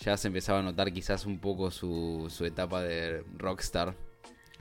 [0.00, 3.94] Ya se empezaba a notar quizás un poco su, su etapa de rockstar.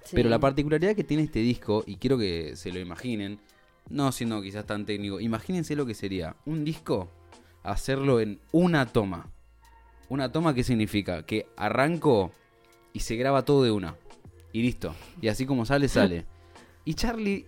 [0.04, 0.16] sí.
[0.16, 3.40] Pero la particularidad que tiene este disco, y quiero que se lo imaginen,
[3.90, 7.10] no siendo quizás tan técnico, imagínense lo que sería un disco,
[7.64, 9.32] hacerlo en una toma.
[10.08, 11.26] ¿Una toma qué significa?
[11.26, 12.32] Que arranco
[12.94, 13.96] y se graba todo de una.
[14.52, 14.94] Y listo.
[15.20, 16.28] Y así como sale, sale.
[16.86, 17.48] Y Charlie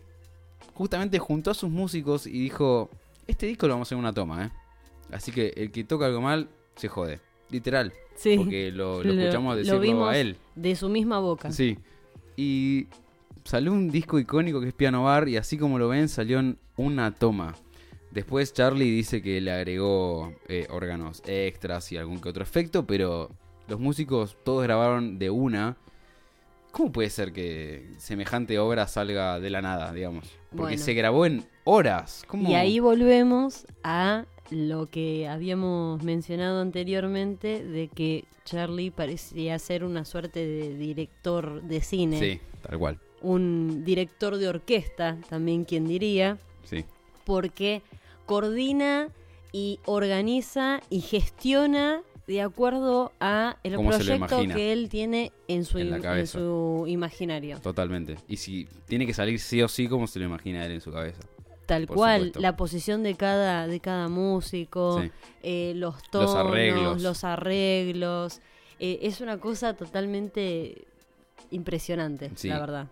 [0.76, 2.92] justamente juntó a sus músicos y dijo,
[3.26, 4.52] este disco lo vamos a hacer en una toma, ¿eh?
[5.12, 7.20] Así que el que toca algo mal, se jode.
[7.50, 7.94] Literal.
[8.16, 8.38] Sí.
[8.38, 10.38] Porque lo, lo escuchamos lo decirlo vimos a él.
[10.56, 11.52] De su misma boca.
[11.52, 11.78] Sí.
[12.36, 12.88] Y
[13.44, 16.58] salió un disco icónico que es Piano Bar y así como lo ven salió en
[16.76, 17.56] una toma.
[18.12, 23.30] Después Charlie dice que le agregó eh, órganos extras y algún que otro efecto, pero
[23.68, 25.78] los músicos todos grabaron de una.
[26.76, 30.26] ¿Cómo puede ser que semejante obra salga de la nada, digamos?
[30.50, 30.78] Porque Bueno.
[30.84, 32.26] se grabó en horas.
[32.28, 32.50] ¿Cómo?
[32.50, 40.04] Y ahí volvemos a lo que habíamos mencionado anteriormente de que Charlie parecía ser una
[40.04, 43.00] suerte de director de cine, Sí, tal cual.
[43.22, 46.84] un director de orquesta, también quien diría, Sí.
[47.24, 47.84] porque
[48.26, 49.08] coordina
[49.54, 56.28] y organiza y gestiona de acuerdo a el proyecto que él tiene en su, En
[56.28, 57.60] su imaginario.
[57.60, 58.18] Totalmente.
[58.28, 60.92] Y si tiene que salir sí o sí como se lo imagina él en su
[60.92, 61.20] cabeza.
[61.68, 62.40] Tal por cual, supuesto.
[62.42, 65.12] la posición de cada, de cada músico, Sí.
[65.44, 67.24] eh, los tonos, Los los arreglos.
[67.24, 68.42] arreglos.
[68.80, 70.86] eh, es una cosa totalmente
[71.52, 72.50] impresionante, Sí.
[72.50, 72.88] la verdad.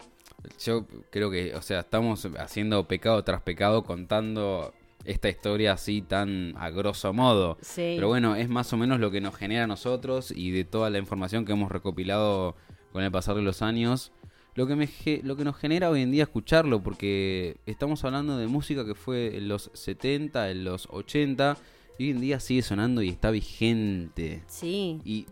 [0.64, 4.74] Yo creo que, o sea, estamos haciendo pecado tras pecado contando
[5.06, 7.58] esta historia así tan a grosso modo.
[7.62, 7.94] Sí.
[7.96, 10.90] Pero bueno, es más o menos lo que nos genera a nosotros y de toda
[10.90, 12.56] la información que hemos recopilado
[12.92, 14.12] con el pasar de los años.
[14.56, 14.88] Lo que, me,
[15.24, 19.36] lo que nos genera hoy en día escucharlo, porque estamos hablando de música que fue
[19.36, 21.58] en los 70, en los 80,
[21.98, 24.44] y hoy en día sigue sonando y está vigente.
[24.48, 25.02] Sí.
[25.04, 25.26] Y, Y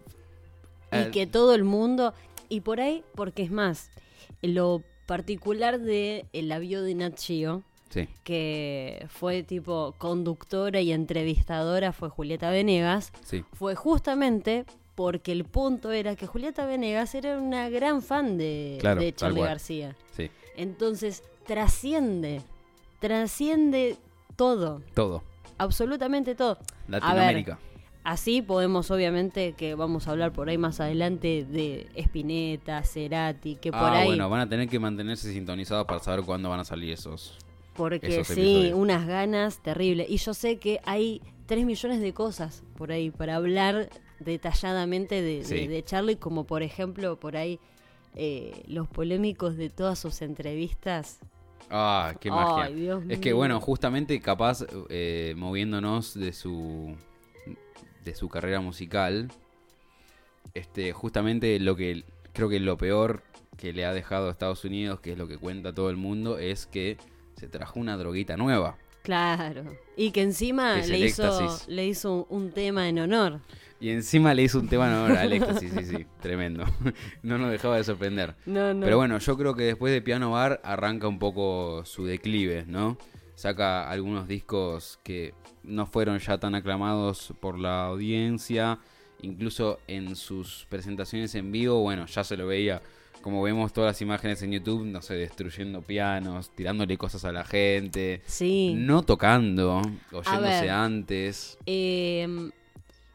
[0.91, 2.15] eh, que todo el mundo,
[2.49, 3.91] y por ahí, porque es más,
[4.41, 11.93] lo particular de el avión de Nat Geo, sí, que fue tipo conductora y entrevistadora,
[11.93, 14.65] fue Julieta Venegas, sí, fue justamente
[14.95, 19.41] porque el punto era que Julieta Venegas era una gran fan de, Claro, de Charlie.
[19.41, 19.95] García.
[20.17, 22.41] sí, Entonces, trasciende,
[22.99, 23.97] trasciende
[24.35, 25.23] todo, todo.
[25.57, 26.57] absolutamente todo.
[26.87, 27.57] Latinoamérica.
[28.03, 33.71] Así podemos, obviamente, que vamos a hablar por ahí más adelante de Spinetta, Cerati, que
[33.71, 34.07] por ah, ahí.
[34.07, 37.37] bueno, van a tener que mantenerse sintonizados para saber cuándo van a salir esos.
[37.89, 40.09] Porque sí, unas ganas terribles.
[40.09, 45.37] Y yo sé que hay tres millones de cosas por ahí para hablar detalladamente de,
[45.39, 45.67] de- Sí.
[45.67, 47.59] de Charlie, como por ejemplo, por ahí
[48.15, 51.19] eh, los polémicos de todas sus entrevistas.
[51.69, 52.75] Ah, qué Ay, magia.
[52.75, 56.95] Dios es que bueno, justamente capaz eh, moviéndonos de su
[58.05, 59.29] de su carrera musical,
[60.53, 62.03] este, justamente lo que
[62.33, 63.23] creo que lo peor
[63.57, 66.37] que le ha dejado a Estados Unidos, que es lo que cuenta todo el mundo,
[66.39, 66.97] es que
[67.41, 68.77] se trajo una droguita nueva.
[69.01, 69.63] Claro.
[69.97, 73.39] Y que encima le hizo, le hizo un tema en honor.
[73.79, 76.65] Y encima le hizo un tema en honor al éxtasis, sí, sí, tremendo.
[77.23, 78.35] No nos dejaba de sorprender.
[78.45, 78.85] No, no.
[78.85, 82.95] Pero bueno, yo creo que después de Piano Bar arranca un poco su declive, ¿no?
[83.33, 85.33] Saca algunos discos que
[85.63, 88.77] no fueron ya tan aclamados por la audiencia.
[89.23, 92.83] Incluso en sus presentaciones en vivo, bueno, ya se lo veía.
[93.21, 97.43] Como vemos todas las imágenes en YouTube, no sé, destruyendo pianos, tirándole cosas a la
[97.43, 98.73] gente, Sí.
[98.75, 99.77] no tocando,
[100.11, 100.69] oyéndose ver.
[100.69, 101.57] antes.
[101.65, 102.49] Eh,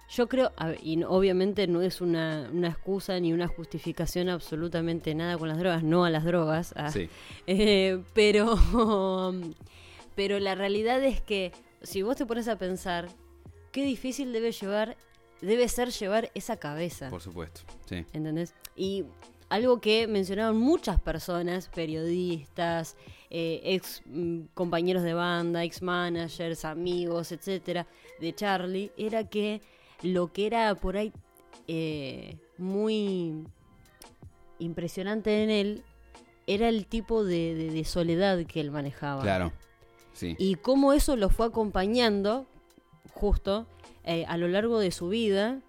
[0.09, 0.52] yo creo,
[0.82, 5.82] y obviamente no es una, una excusa ni una justificación absolutamente nada con las drogas,
[5.82, 6.92] no a las drogas, ah.
[6.92, 7.09] Sí,
[7.48, 8.57] Eh, pero,
[10.14, 11.52] pero la realidad es que
[11.82, 13.09] si vos te pones a pensar,
[13.72, 14.96] qué difícil debe llevar,
[15.40, 17.11] debe ser llevar esa cabeza.
[17.11, 17.62] por supuesto.
[17.88, 18.54] Sí, ¿Entendés?
[18.76, 19.04] Y
[19.49, 22.97] algo que mencionaron muchas personas, periodistas,
[23.30, 27.86] eh, ex mm, compañeros de banda, ex managers, amigos, etcétera,
[28.20, 29.61] de Charlie, era que
[30.03, 31.12] lo que era por ahí
[31.68, 33.44] eh, muy
[34.59, 35.82] impresionante en él
[36.47, 39.22] era el tipo de, de- de soledad que él manejaba.
[39.22, 39.53] claro.
[40.12, 40.34] Sí.
[40.38, 42.47] Y cómo eso lo fue acompañando
[43.12, 43.66] justo
[44.05, 45.61] eh, a lo largo de su vida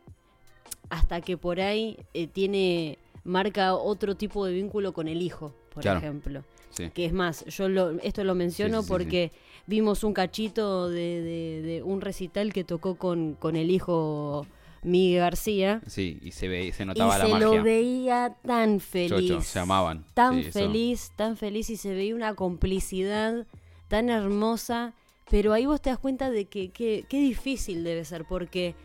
[0.90, 2.98] hasta que por ahí eh, tiene
[3.28, 6.00] marca otro tipo de vínculo con el hijo, por Claro.
[6.00, 6.44] ejemplo.
[6.72, 6.90] sí.
[6.94, 9.32] Que es más, yo lo, esto lo menciono Sí, sí, sí, porque
[9.68, 14.46] vimos un cachito de, de- de un recital que tocó con, con el hijo
[14.84, 15.82] Miguel García.
[15.88, 17.48] Sí, y se, ve, se Y notaba la se magia.
[17.48, 19.10] lo veía tan feliz.
[19.30, 20.06] Chocho, se amaban.
[20.14, 20.52] Tan eso.
[20.52, 23.48] feliz, tan feliz y se veía una complicidad
[23.88, 24.94] tan hermosa.
[25.30, 28.76] Pero ahí vos te das cuenta de que que- qué difícil debe ser, porque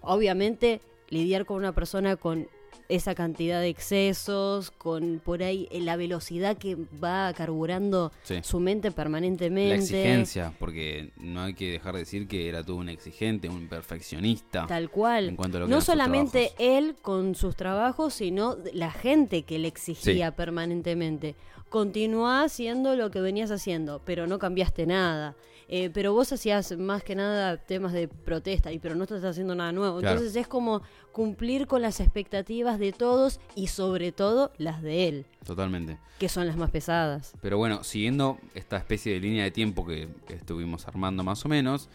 [0.00, 2.48] obviamente lidiar con una persona con
[2.90, 8.40] esa cantidad de excesos, con por ahí eh, la velocidad que va carburando Sí.
[8.42, 9.68] su mente permanentemente.
[9.76, 13.68] La exigencia, porque no hay que dejar de decir que era todo un exigente, un
[13.68, 14.66] perfeccionista.
[14.66, 15.28] Tal cual.
[15.30, 19.58] En cuanto a lo que no solamente él con sus trabajos, sino la gente que
[19.58, 21.34] le exigía permanentemente.
[21.68, 25.36] Continúa haciendo lo que venías haciendo, pero no cambiaste nada.
[25.72, 29.54] Eh, pero vos hacías más que nada temas de protesta, y pero no estás haciendo
[29.54, 30.00] nada nuevo.
[30.00, 30.16] Claro.
[30.16, 35.26] Entonces es como cumplir con las expectativas de todos y sobre todo las de él,
[35.46, 35.98] Totalmente.
[36.18, 37.34] que son las más pesadas.
[37.40, 41.88] Pero bueno, siguiendo esta especie de línea de tiempo que estuvimos armando más o menos,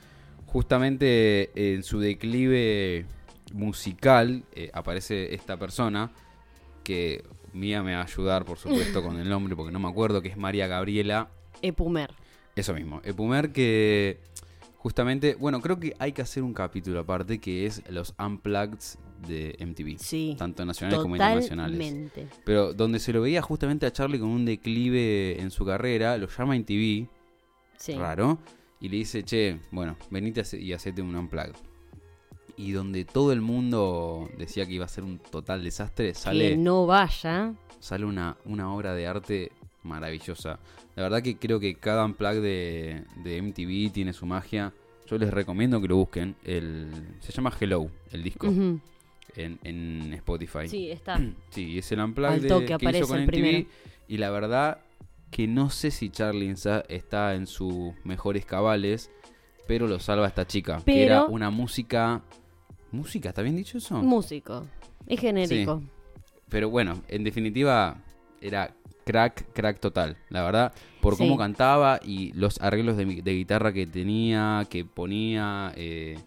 [0.45, 3.05] justamente en su declive
[3.53, 6.11] musical eh, aparece esta persona
[6.83, 10.21] que Mía me va a ayudar, por supuesto, con el nombre porque no me acuerdo,
[10.21, 11.29] que es María Gabriela.
[11.61, 12.13] Epumer.
[12.55, 13.01] Eso mismo.
[13.03, 14.19] Epumer que
[14.77, 18.79] justamente, bueno, creo que hay que hacer un capítulo aparte que es los Unplugged
[19.27, 19.97] de MTV.
[19.97, 20.35] Sí.
[20.37, 22.11] Tanto nacionales como internacionales.
[22.43, 26.27] Pero donde se lo veía justamente a Charlie con un declive en su carrera, lo
[26.27, 27.07] llama en TV,
[27.77, 27.93] Sí.
[27.95, 28.37] raro,
[28.79, 31.53] y le dice, che, bueno, venite y hacete un unplug.
[32.57, 36.55] Y donde todo el mundo decía que iba a ser un total desastre, Que sale,
[36.57, 37.53] no vaya.
[37.79, 39.51] sale una, una obra de arte
[39.85, 40.59] maravillosa.
[40.95, 44.73] La verdad que creo que cada unplug de, de MTV tiene su magia.
[45.07, 46.35] Yo les recomiendo que lo busquen.
[46.43, 48.81] El, se llama Hello, el disco, en,
[49.63, 50.67] en Spotify.
[50.67, 51.19] Sí, está.
[51.51, 53.31] Sí, es el unplug de- que aparece hizo con el MTV.
[53.31, 53.67] primero.
[54.07, 54.79] Y la verdad
[55.31, 56.53] que no sé si Charlie
[56.89, 59.11] está en sus mejores cabales,
[59.67, 60.81] pero lo salva esta chica.
[60.85, 62.21] Que era una música...
[62.91, 63.29] ¿Música?
[63.29, 64.01] ¿Está bien dicho eso?
[64.01, 64.65] Músico.
[65.07, 65.83] Es genérico.
[66.47, 67.97] Pero bueno, en definitiva
[68.39, 68.73] era
[69.05, 70.17] crack, crack total.
[70.29, 71.37] La verdad, por cómo Sí.
[71.37, 75.71] cantaba y los arreglos de, de guitarra que tenía, que ponía...
[75.75, 76.17] eh,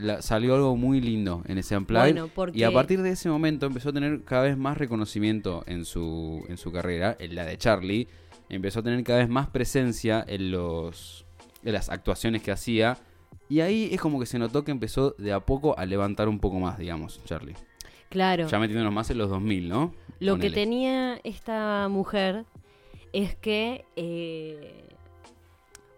[0.00, 2.12] la- salió algo muy lindo en ese unplugged.
[2.12, 5.62] Bueno, porque- Y a partir de ese momento empezó a tener cada vez más reconocimiento
[5.68, 8.08] en su, en su carrera, en la de Charlie.
[8.48, 11.26] Empezó a tener cada vez más presencia en, los,
[11.62, 12.98] en las actuaciones que hacía.
[13.48, 16.40] Y ahí es como que se notó que empezó de a poco a levantar un
[16.40, 17.54] poco más, digamos, Charlie.
[18.08, 18.48] Claro.
[18.48, 19.94] Ya metiéndonos más en los 2000, ¿no?
[20.20, 22.44] Lo que tenía esta mujer
[23.12, 24.84] es que eh,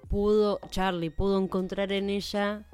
[0.08, 2.64] pudo, Charlie pudo encontrar en ella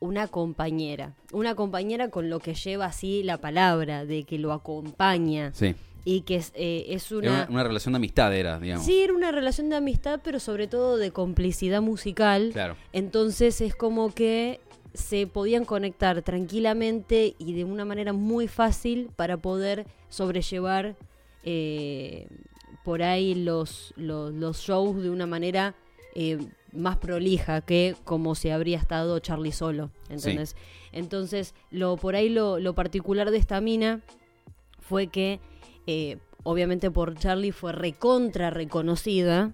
[0.00, 1.14] una compañera.
[1.32, 5.52] Una compañera con lo que lleva así la palabra, de que lo acompaña.
[5.54, 5.74] Sí.
[6.04, 7.30] Y que es, eh, es Era una...
[7.30, 8.86] una, una relación de amistad, era, digamos.
[8.86, 12.50] Sí, era una relación de amistad, pero sobre todo de complicidad musical.
[12.52, 12.76] Claro.
[12.92, 14.60] Entonces es como que
[14.96, 20.96] se podían conectar tranquilamente y de una manera muy fácil para poder sobrellevar
[21.44, 22.26] eh,
[22.84, 25.74] por ahí los, los, los shows de una manera
[26.14, 26.38] eh,
[26.72, 29.90] más prolija que como si habría estado Charlie solo.
[30.08, 30.56] ¿entendés?
[30.92, 34.00] Entonces, lo, por ahí lo, lo particular de esta mina
[34.80, 35.40] fue que,
[35.86, 39.52] eh, obviamente por Charlie fue recontra reconocida,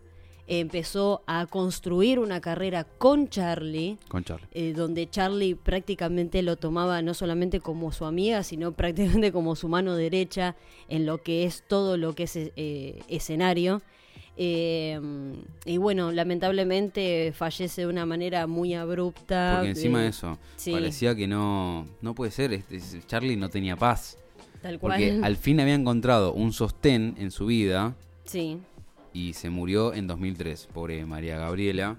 [0.61, 4.47] empezó a construir una carrera con Charlie, Con Charlie.
[4.53, 9.69] eh, donde Charlie prácticamente lo tomaba no solamente como su amiga, sino prácticamente como su
[9.69, 10.57] mano derecha
[10.89, 13.83] en lo que es todo lo que es eh, escenario.
[14.37, 14.99] Eh,
[15.67, 19.57] y bueno, lamentablemente fallece de una manera muy abrupta.
[19.57, 20.73] Porque encima de eso, sí.
[20.73, 22.53] parecía que no, no puede ser.
[22.53, 24.19] este, Charlie no tenía paz.
[24.63, 24.93] Tal cual.
[24.93, 27.95] Porque al fin había encontrado un sostén en su vida
[28.25, 28.59] Sí,
[29.13, 30.69] y se murió en 2003.
[30.73, 31.97] Pobre María Gabriela,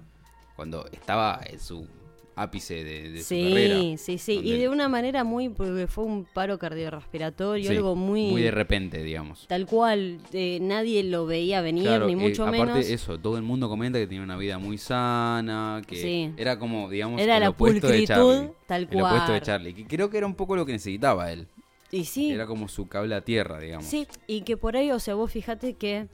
[0.56, 1.88] cuando estaba en su
[2.36, 3.76] ápice de, de su carrera.
[3.78, 4.42] sí, sí, sí.
[4.44, 8.32] Y de una manera muy, porque fue un paro cardiorrespiratorio, Sí, algo muy...
[8.32, 9.46] Muy de repente, digamos.
[9.48, 12.88] Tal cual, eh, nadie lo veía venir, Claro, ni eh, mucho aparte menos.
[12.88, 16.32] eso, todo el mundo comenta que tenía una vida muy sana, que Sí.
[16.38, 18.52] era como, digamos, Era el la opuesto de pulcritud, Charlie.
[18.66, 19.42] tal El opuesto de cual.
[19.44, 21.48] Charlie, que creo que era un poco lo que necesitaba él.
[21.92, 23.86] Y sí, Era como su cable a tierra, digamos.
[23.86, 26.08] sí, y que por ahí, o sea, vos fíjate que,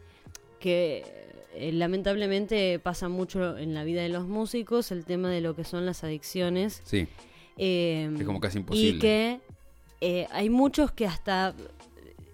[0.60, 1.03] que
[1.55, 5.64] eh, lamentablemente pasa mucho en la vida de los músicos el tema de lo que
[5.64, 6.82] son las adicciones.
[6.84, 7.07] Sí,
[7.57, 8.97] eh, Es como casi imposible.
[8.97, 9.39] Y que
[10.01, 11.53] eh, hay muchos que hasta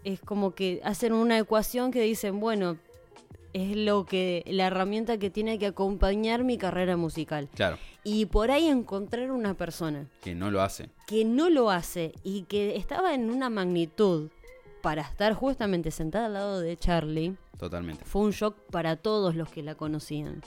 [0.04, 2.78] es como que hacen una ecuación que dicen, bueno,
[3.54, 7.48] es lo que la herramienta que tiene que acompañar mi carrera musical.
[7.56, 10.90] claro, Y por ahí encontrar una persona que no lo hace.
[11.08, 14.30] que no lo hace y que estaba en una magnitud
[14.86, 18.06] para estar justamente sentada al lado de Charlie, Totalmente.
[18.06, 20.44] fue un shock para todos los que la conocían.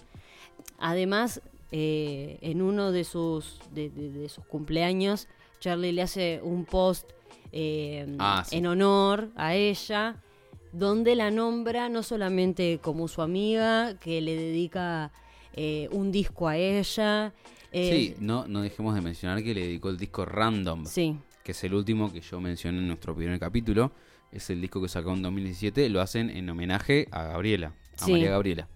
[0.78, 5.26] Además, eh, en uno de sus, de, de- de sus cumpleaños,
[5.58, 7.10] Charlie le hace un post
[7.50, 8.58] eh, Ah, sí.
[8.58, 10.22] en honor a ella,
[10.70, 15.10] donde la nombra no solamente como su amiga, que le dedica
[15.54, 17.32] eh, un disco a ella.
[17.72, 21.50] eh, Sí, no, no dejemos de mencionar que le dedicó el disco Random, sí, que
[21.50, 23.90] es el último que yo mencioné en nuestro primer capítulo.
[24.32, 25.88] Es el disco que sacó en 2017.
[25.88, 28.12] Lo hacen en homenaje a Gabriela, a Sí.
[28.12, 28.68] María Gabriela.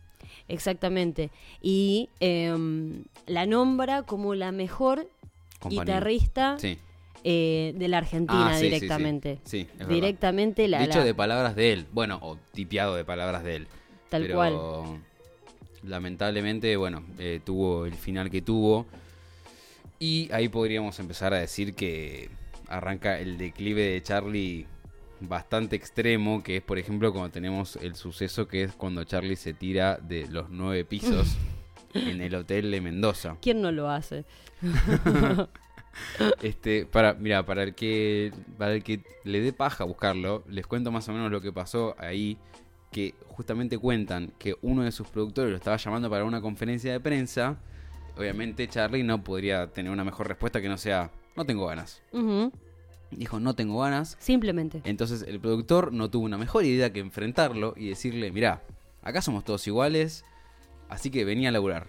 [0.48, 1.30] Exactamente.
[1.60, 5.08] Y em, la nombra como la mejor
[5.60, 5.84] Compañía.
[5.84, 6.78] guitarrista Sí.
[7.24, 9.38] eh, de la Argentina Ah, sí, directamente.
[9.44, 11.86] Sí, es directamente la, Dicho la- de palabras de él.
[11.92, 13.66] Bueno, o tipiado de palabras de él.
[14.08, 15.00] tal Pero, cual.
[15.84, 18.86] Lamentablemente, bueno, eh, tuvo el final que tuvo.
[19.98, 22.28] Y ahí podríamos empezar a decir que
[22.68, 24.66] arranca el declive de Charlie
[25.28, 29.54] bastante extremo, que es por ejemplo cuando tenemos el suceso que es cuando Charlie se
[29.54, 31.36] tira de los nueve pisos
[31.94, 33.36] en el hotel de Mendoza.
[33.40, 34.24] ¿Quién no lo hace?
[36.42, 40.90] Este, para, mira, para el que para el que le dé paja buscarlo, les cuento
[40.90, 42.38] más o menos lo que pasó ahí,
[42.90, 47.00] que justamente cuentan que uno de sus productores lo estaba llamando para una conferencia de
[47.00, 47.56] prensa.
[48.16, 52.02] Obviamente Charlie no podría tener una mejor respuesta que no sea, no tengo ganas.
[52.12, 52.52] Ujú,
[53.16, 54.16] Dijo, no tengo ganas.
[54.20, 54.80] Simplemente.
[54.84, 58.62] Entonces el productor no tuvo una mejor idea que enfrentarlo y decirle, mira,
[59.02, 60.24] acá somos todos iguales,
[60.88, 61.88] así que venía a laburar.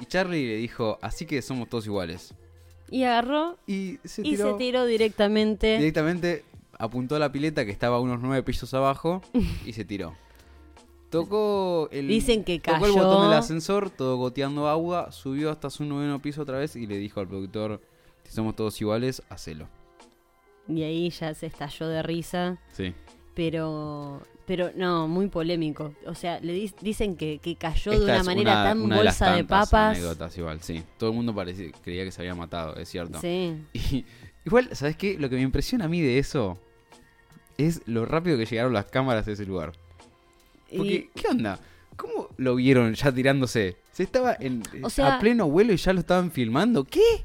[0.00, 2.34] Y Charlie le dijo, así que somos todos iguales.
[2.90, 5.76] Y agarró Y se y tiró se tiró directamente.
[5.76, 6.44] directamente
[6.78, 9.20] apuntó a la pileta que estaba a unos nueve pisos abajo
[9.66, 10.14] y se tiró.
[11.10, 13.04] Tocó el, Dicen que tocó el cayó.
[13.06, 16.98] botón del ascensor, todo goteando agua, subió hasta su noveno piso otra vez y le
[16.98, 17.80] dijo al productor,
[18.24, 19.68] si somos todos iguales, hacelo.
[20.68, 22.58] Y ahí ya se estalló de risa.
[22.72, 22.92] Sí.
[23.34, 25.94] Pero, pero no, muy polémico.
[26.06, 26.52] O sea, le
[26.82, 29.96] dicen que, que cayó de una manera una- tan una bolsa de papas.
[29.96, 30.82] anécdotas igual, sí.
[30.98, 33.20] Todo el mundo parecía, creía que se había matado, es cierto.
[33.20, 33.56] Sí.
[33.72, 34.04] Y,
[34.44, 35.16] igual, ¿sabes qué?
[35.18, 36.58] Lo que me impresiona a mí de eso
[37.56, 39.72] es lo rápido que llegaron las cámaras a ese lugar.
[40.76, 41.58] Porque, Y- ¿qué onda?
[41.96, 43.76] ¿Cómo lo vieron ya tirándose?
[43.92, 46.84] Se estaba en, O sea- a pleno vuelo y ya lo estaban filmando.
[46.84, 47.24] ¿Qué?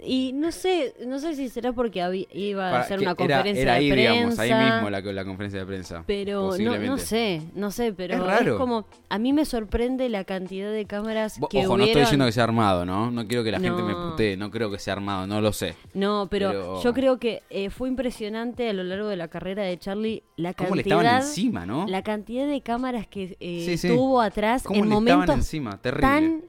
[0.00, 3.62] Y no sé, no sé si será porque habí- iba a hacer una era- conferencia
[3.62, 4.12] era, ahí, de prensa.
[4.12, 6.04] digamos, ahí mismo la, la conferencia de prensa.
[6.06, 8.58] Pero no, no sé, no sé, pero Es es, raro.
[8.58, 12.26] como a mí me sorprende la cantidad de cámaras Bo- que Ojo, no estoy diciendo
[12.26, 13.10] que sea armado, ¿no?
[13.10, 15.74] No quiero que la gente me putee, no creo que sea armado, no lo sé.
[15.94, 19.64] No, pero, Pero- yo creo que eh, fue impresionante a lo largo de la carrera
[19.64, 21.86] de Charlie la ¿Cómo le cantidad, estaban encima, no?
[21.88, 23.88] la cantidad de cámaras que eh, Sí, sí.
[23.88, 25.76] tuvo atrás ¿Cómo en le momentos encima?
[25.80, 26.02] Terrible.
[26.02, 26.42] tan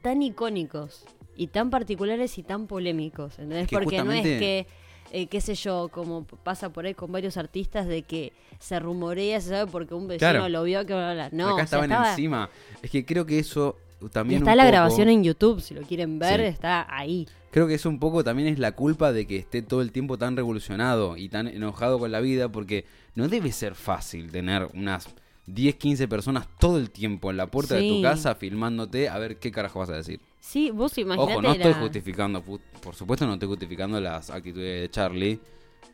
[0.00, 1.04] tan icónicos
[1.36, 3.68] y tan particulares y tan polémicos, ¿entendés?
[3.68, 4.66] que Porque no es que
[5.12, 9.40] eh, qué sé yo, como pasa por ahí con varios artistas de que se rumorea,
[9.40, 10.48] se sabe porque un vecino Claro.
[10.48, 12.50] lo vio que bla, bla, no, Acá estaban estaba- encima.
[12.82, 15.74] Es que creo que eso y también está un la poco- grabación en YouTube, si
[15.74, 16.46] lo quieren ver, Sí.
[16.46, 17.28] está ahí.
[17.52, 20.18] Creo que eso un poco también es la culpa de que esté todo el tiempo
[20.18, 25.06] tan revolucionado y tan enojado con la vida porque no debe ser fácil tener unas
[25.46, 29.36] 10, 15 personas todo el tiempo en la puerta de tu casa filmándote a ver
[29.38, 30.18] qué carajo vas a decir.
[30.46, 34.82] Sí, vos imaginate Ojo, no estoy la- justificando, por supuesto no estoy justificando las actitudes
[34.82, 35.40] de Charlie,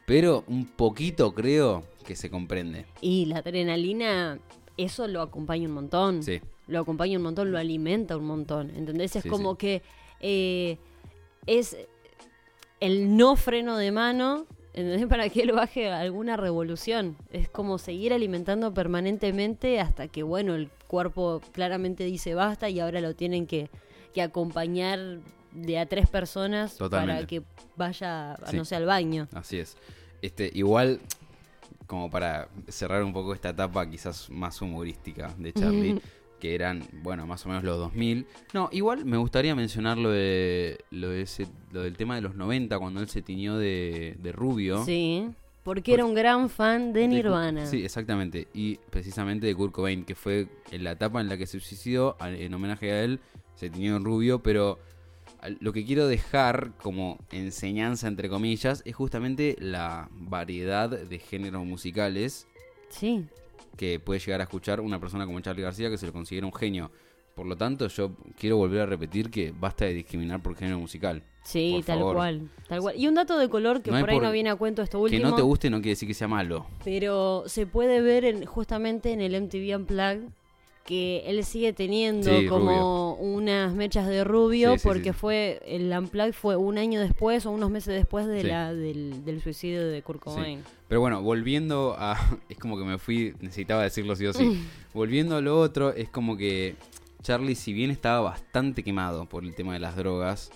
[0.05, 2.85] pero un poquito creo que se comprende.
[3.01, 4.41] Y la adrenalina,
[4.77, 6.23] eso lo acompaña un montón.
[6.25, 6.41] Sí.
[6.67, 8.71] Lo acompaña un montón, lo alimenta un montón.
[8.71, 9.15] ¿Entendés?
[9.17, 9.59] Es Sí, como sí.
[9.59, 9.83] que
[10.21, 10.79] eh,
[11.47, 11.77] es
[12.81, 14.47] el no freno de mano.
[14.75, 15.07] ¿Entendés?
[15.09, 17.17] Para que él baje alguna revolución.
[17.33, 23.01] Es como seguir alimentando permanentemente hasta que, bueno, el cuerpo claramente dice basta y ahora
[23.01, 23.69] lo tienen que,
[24.13, 24.99] que acompañar
[25.53, 27.43] de a tres personas para que
[27.77, 28.57] vaya, Sí.
[28.57, 29.27] no sé, al baño.
[29.33, 29.77] Así es.
[30.23, 31.01] Este, igual,
[31.87, 36.01] como para cerrar un poco esta etapa quizás más humorística de Charlie,
[36.41, 38.27] que eran, bueno, más o menos los 2000.
[38.55, 42.35] No, igual me gustaría mencionar lo, de, lo, de ese, lo del tema de los
[42.35, 44.85] 90, cuando él se tiñó de, de rubio.
[44.85, 45.29] Sí,
[45.65, 47.67] porque era un gran fan de Nirvana.
[47.67, 48.49] Sí, exactamente.
[48.55, 52.17] Y precisamente de Kurt Cobain, que fue en la etapa en la que se suicidó,
[52.21, 53.21] en homenaje a él,
[53.61, 54.79] se tiñó en rubio, pero
[55.61, 62.47] lo que quiero dejar como enseñanza, entre comillas, es justamente la variedad de géneros musicales
[62.89, 63.27] Sí,
[63.77, 66.55] que puede llegar a escuchar una persona como Charlie García, que se lo considera un
[66.55, 66.91] genio.
[67.35, 71.23] Por lo tanto, yo quiero volver a repetir que basta de discriminar por género musical.
[71.45, 72.17] sí, Por tal favor.
[72.17, 72.97] cual, tal cual.
[72.99, 74.99] Y un dato de color que No por ahí por- no viene a cuento esto
[74.99, 76.67] Que último, no te guste no quiere decir que sea malo.
[76.85, 80.29] pero se puede ver en- justamente en el MTV Unplugged
[80.91, 85.19] que él sigue teniendo Sí, como unas mechas de rubio Sí, porque sí.
[85.21, 89.41] fue el Unplugged fue un año después o unos meses después de la, del, del
[89.41, 90.63] suicidio de Kurt Cobain.
[90.89, 92.17] Pero bueno, volviendo a.
[92.49, 93.35] Es como que me fui.
[93.41, 94.61] Necesitaba decirlo sí o sí.
[94.93, 96.75] volviendo a lo otro, es como que
[97.23, 100.51] Charlie, si bien estaba bastante quemado por el tema de las drogas,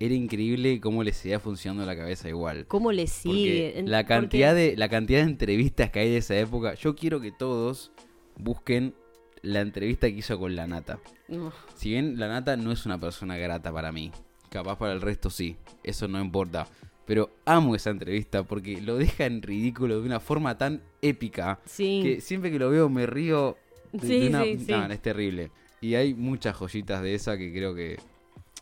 [0.00, 2.64] era increíble cómo le seguía funcionando la cabeza igual.
[2.66, 3.82] ¿Cómo le sigue?
[3.84, 7.20] La porque- cantidad, de, la cantidad de entrevistas que hay de esa época, yo quiero
[7.20, 7.92] que todos
[8.38, 8.94] busquen
[9.42, 10.98] la entrevista que hizo con la nata.
[11.28, 11.52] No.
[11.76, 14.10] Si bien la nata no es una persona grata para mí,
[14.50, 16.66] capaz para el resto sí, eso no importa.
[17.04, 22.00] Pero amo esa entrevista porque lo deja en ridículo de una forma tan épica Sí.
[22.02, 23.56] que siempre que lo veo me río.
[23.92, 24.64] De, Sí, de una- sí.
[24.68, 25.50] No, es terrible.
[25.80, 27.98] Y hay muchas joyitas de esa que creo que,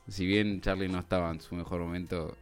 [0.09, 2.37] si bien Charlie no estaba en su mejor momento,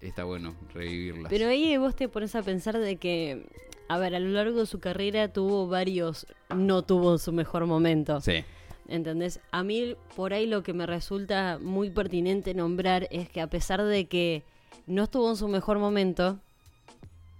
[0.00, 1.30] está bueno revivirlas.
[1.30, 3.44] Pero ahí vos te pones a pensar de que,
[3.88, 8.20] a ver, a lo largo de su carrera tuvo varios, no tuvo su mejor momento.
[8.20, 8.44] Sí,
[8.88, 9.40] ¿Entendés?
[9.50, 13.82] A mí por ahí lo que me resulta muy pertinente nombrar es que a pesar
[13.82, 14.42] de que
[14.86, 16.38] no estuvo en su mejor momento,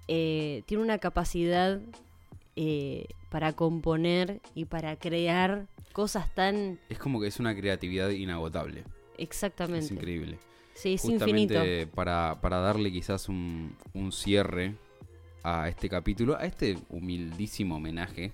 [0.09, 1.81] eh, tiene una capacidad
[2.57, 8.85] eh, para componer y para crear cosas tan es como que es una creatividad inagotable.
[9.19, 9.85] exactamente.
[9.85, 10.39] Es increíble.
[10.75, 11.95] Sí, es Justamente infinito.
[11.95, 14.75] Para, para darle quizás un, un cierre
[15.45, 18.33] a este capítulo, a este humildísimo homenaje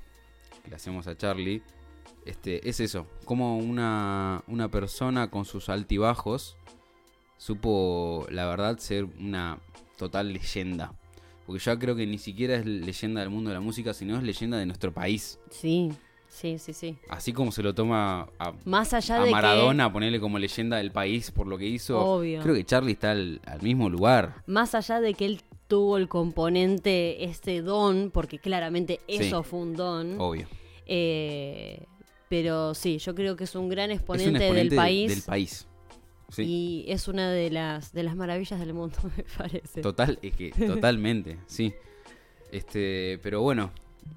[0.63, 1.63] que le hacemos a Charlie,
[2.25, 6.57] este, es eso, como una, una persona con sus altibajos
[7.41, 9.59] supo, la verdad, ser una
[9.97, 10.93] total leyenda.
[11.47, 14.23] Porque ya creo que ni siquiera es leyenda del mundo de la música, sino es
[14.23, 15.41] leyenda de nuestro país.
[15.51, 15.91] Sí,
[16.29, 16.99] sí, sí, sí.
[17.09, 20.77] Así como se lo toma a, Más allá a de que Maradona, ponerle como leyenda
[20.77, 21.99] del país por lo que hizo.
[21.99, 22.43] Obvio.
[22.43, 24.43] Creo que Charlie está al, al mismo lugar.
[24.47, 29.15] más allá de que él tuvo el componente, este don, porque claramente Sí.
[29.21, 30.47] eso fue un don, Obvio.
[30.85, 31.87] Eh,
[32.29, 35.11] pero sí, yo creo que es un gran Es un exponente, exponente del de- país.
[35.15, 35.67] Del país.
[36.29, 36.43] Sí.
[36.43, 39.81] Y es una de las, de las maravillas del mundo, me parece.
[39.81, 41.73] Total, es que totalmente, sí.
[42.53, 43.71] Este, pero bueno,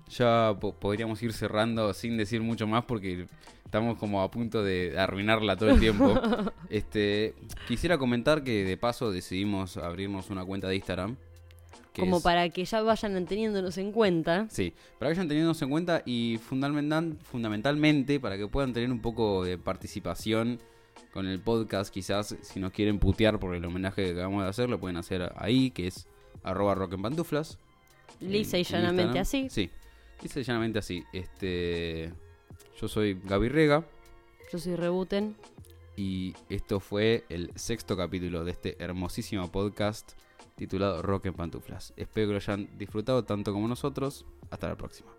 [0.10, 3.28] ya po- podríamos ir cerrando sin decir mucho más porque
[3.66, 6.14] estamos como a punto de arruinarla todo el tiempo.
[6.70, 7.36] Este,
[7.68, 11.16] quisiera comentar que de paso decidimos abrirnos una cuenta de Instagram.
[12.02, 14.48] Como es- para que ya vayan teniéndonos en cuenta.
[14.50, 19.00] Sí, para que vayan teniéndonos en cuenta y fundamental, fundamentalmente para que puedan tener un
[19.02, 20.60] poco de participación
[21.14, 24.70] con el podcast, quizás si nos quieren putear por el homenaje que acabamos de hacer,
[24.70, 26.08] lo pueden hacer ahí, que es
[26.44, 27.60] arroba rock en pantuflas.
[28.20, 29.22] Lisa y en- en llanamente Instagram.
[29.22, 29.48] así.
[29.50, 29.70] Sí,
[30.24, 31.04] lisa y llanamente así.
[31.14, 32.12] Este,
[32.80, 33.86] yo soy Gaby Rega
[34.52, 35.36] Yo soy Rebuten.
[35.96, 40.14] y esto fue el sexto capítulo de este hermosísimo podcast
[40.56, 41.93] titulado Rock en pantuflas.
[41.97, 44.26] Espero que lo hayan disfrutado tanto como nosotros.
[44.49, 45.12] Hasta la próxima.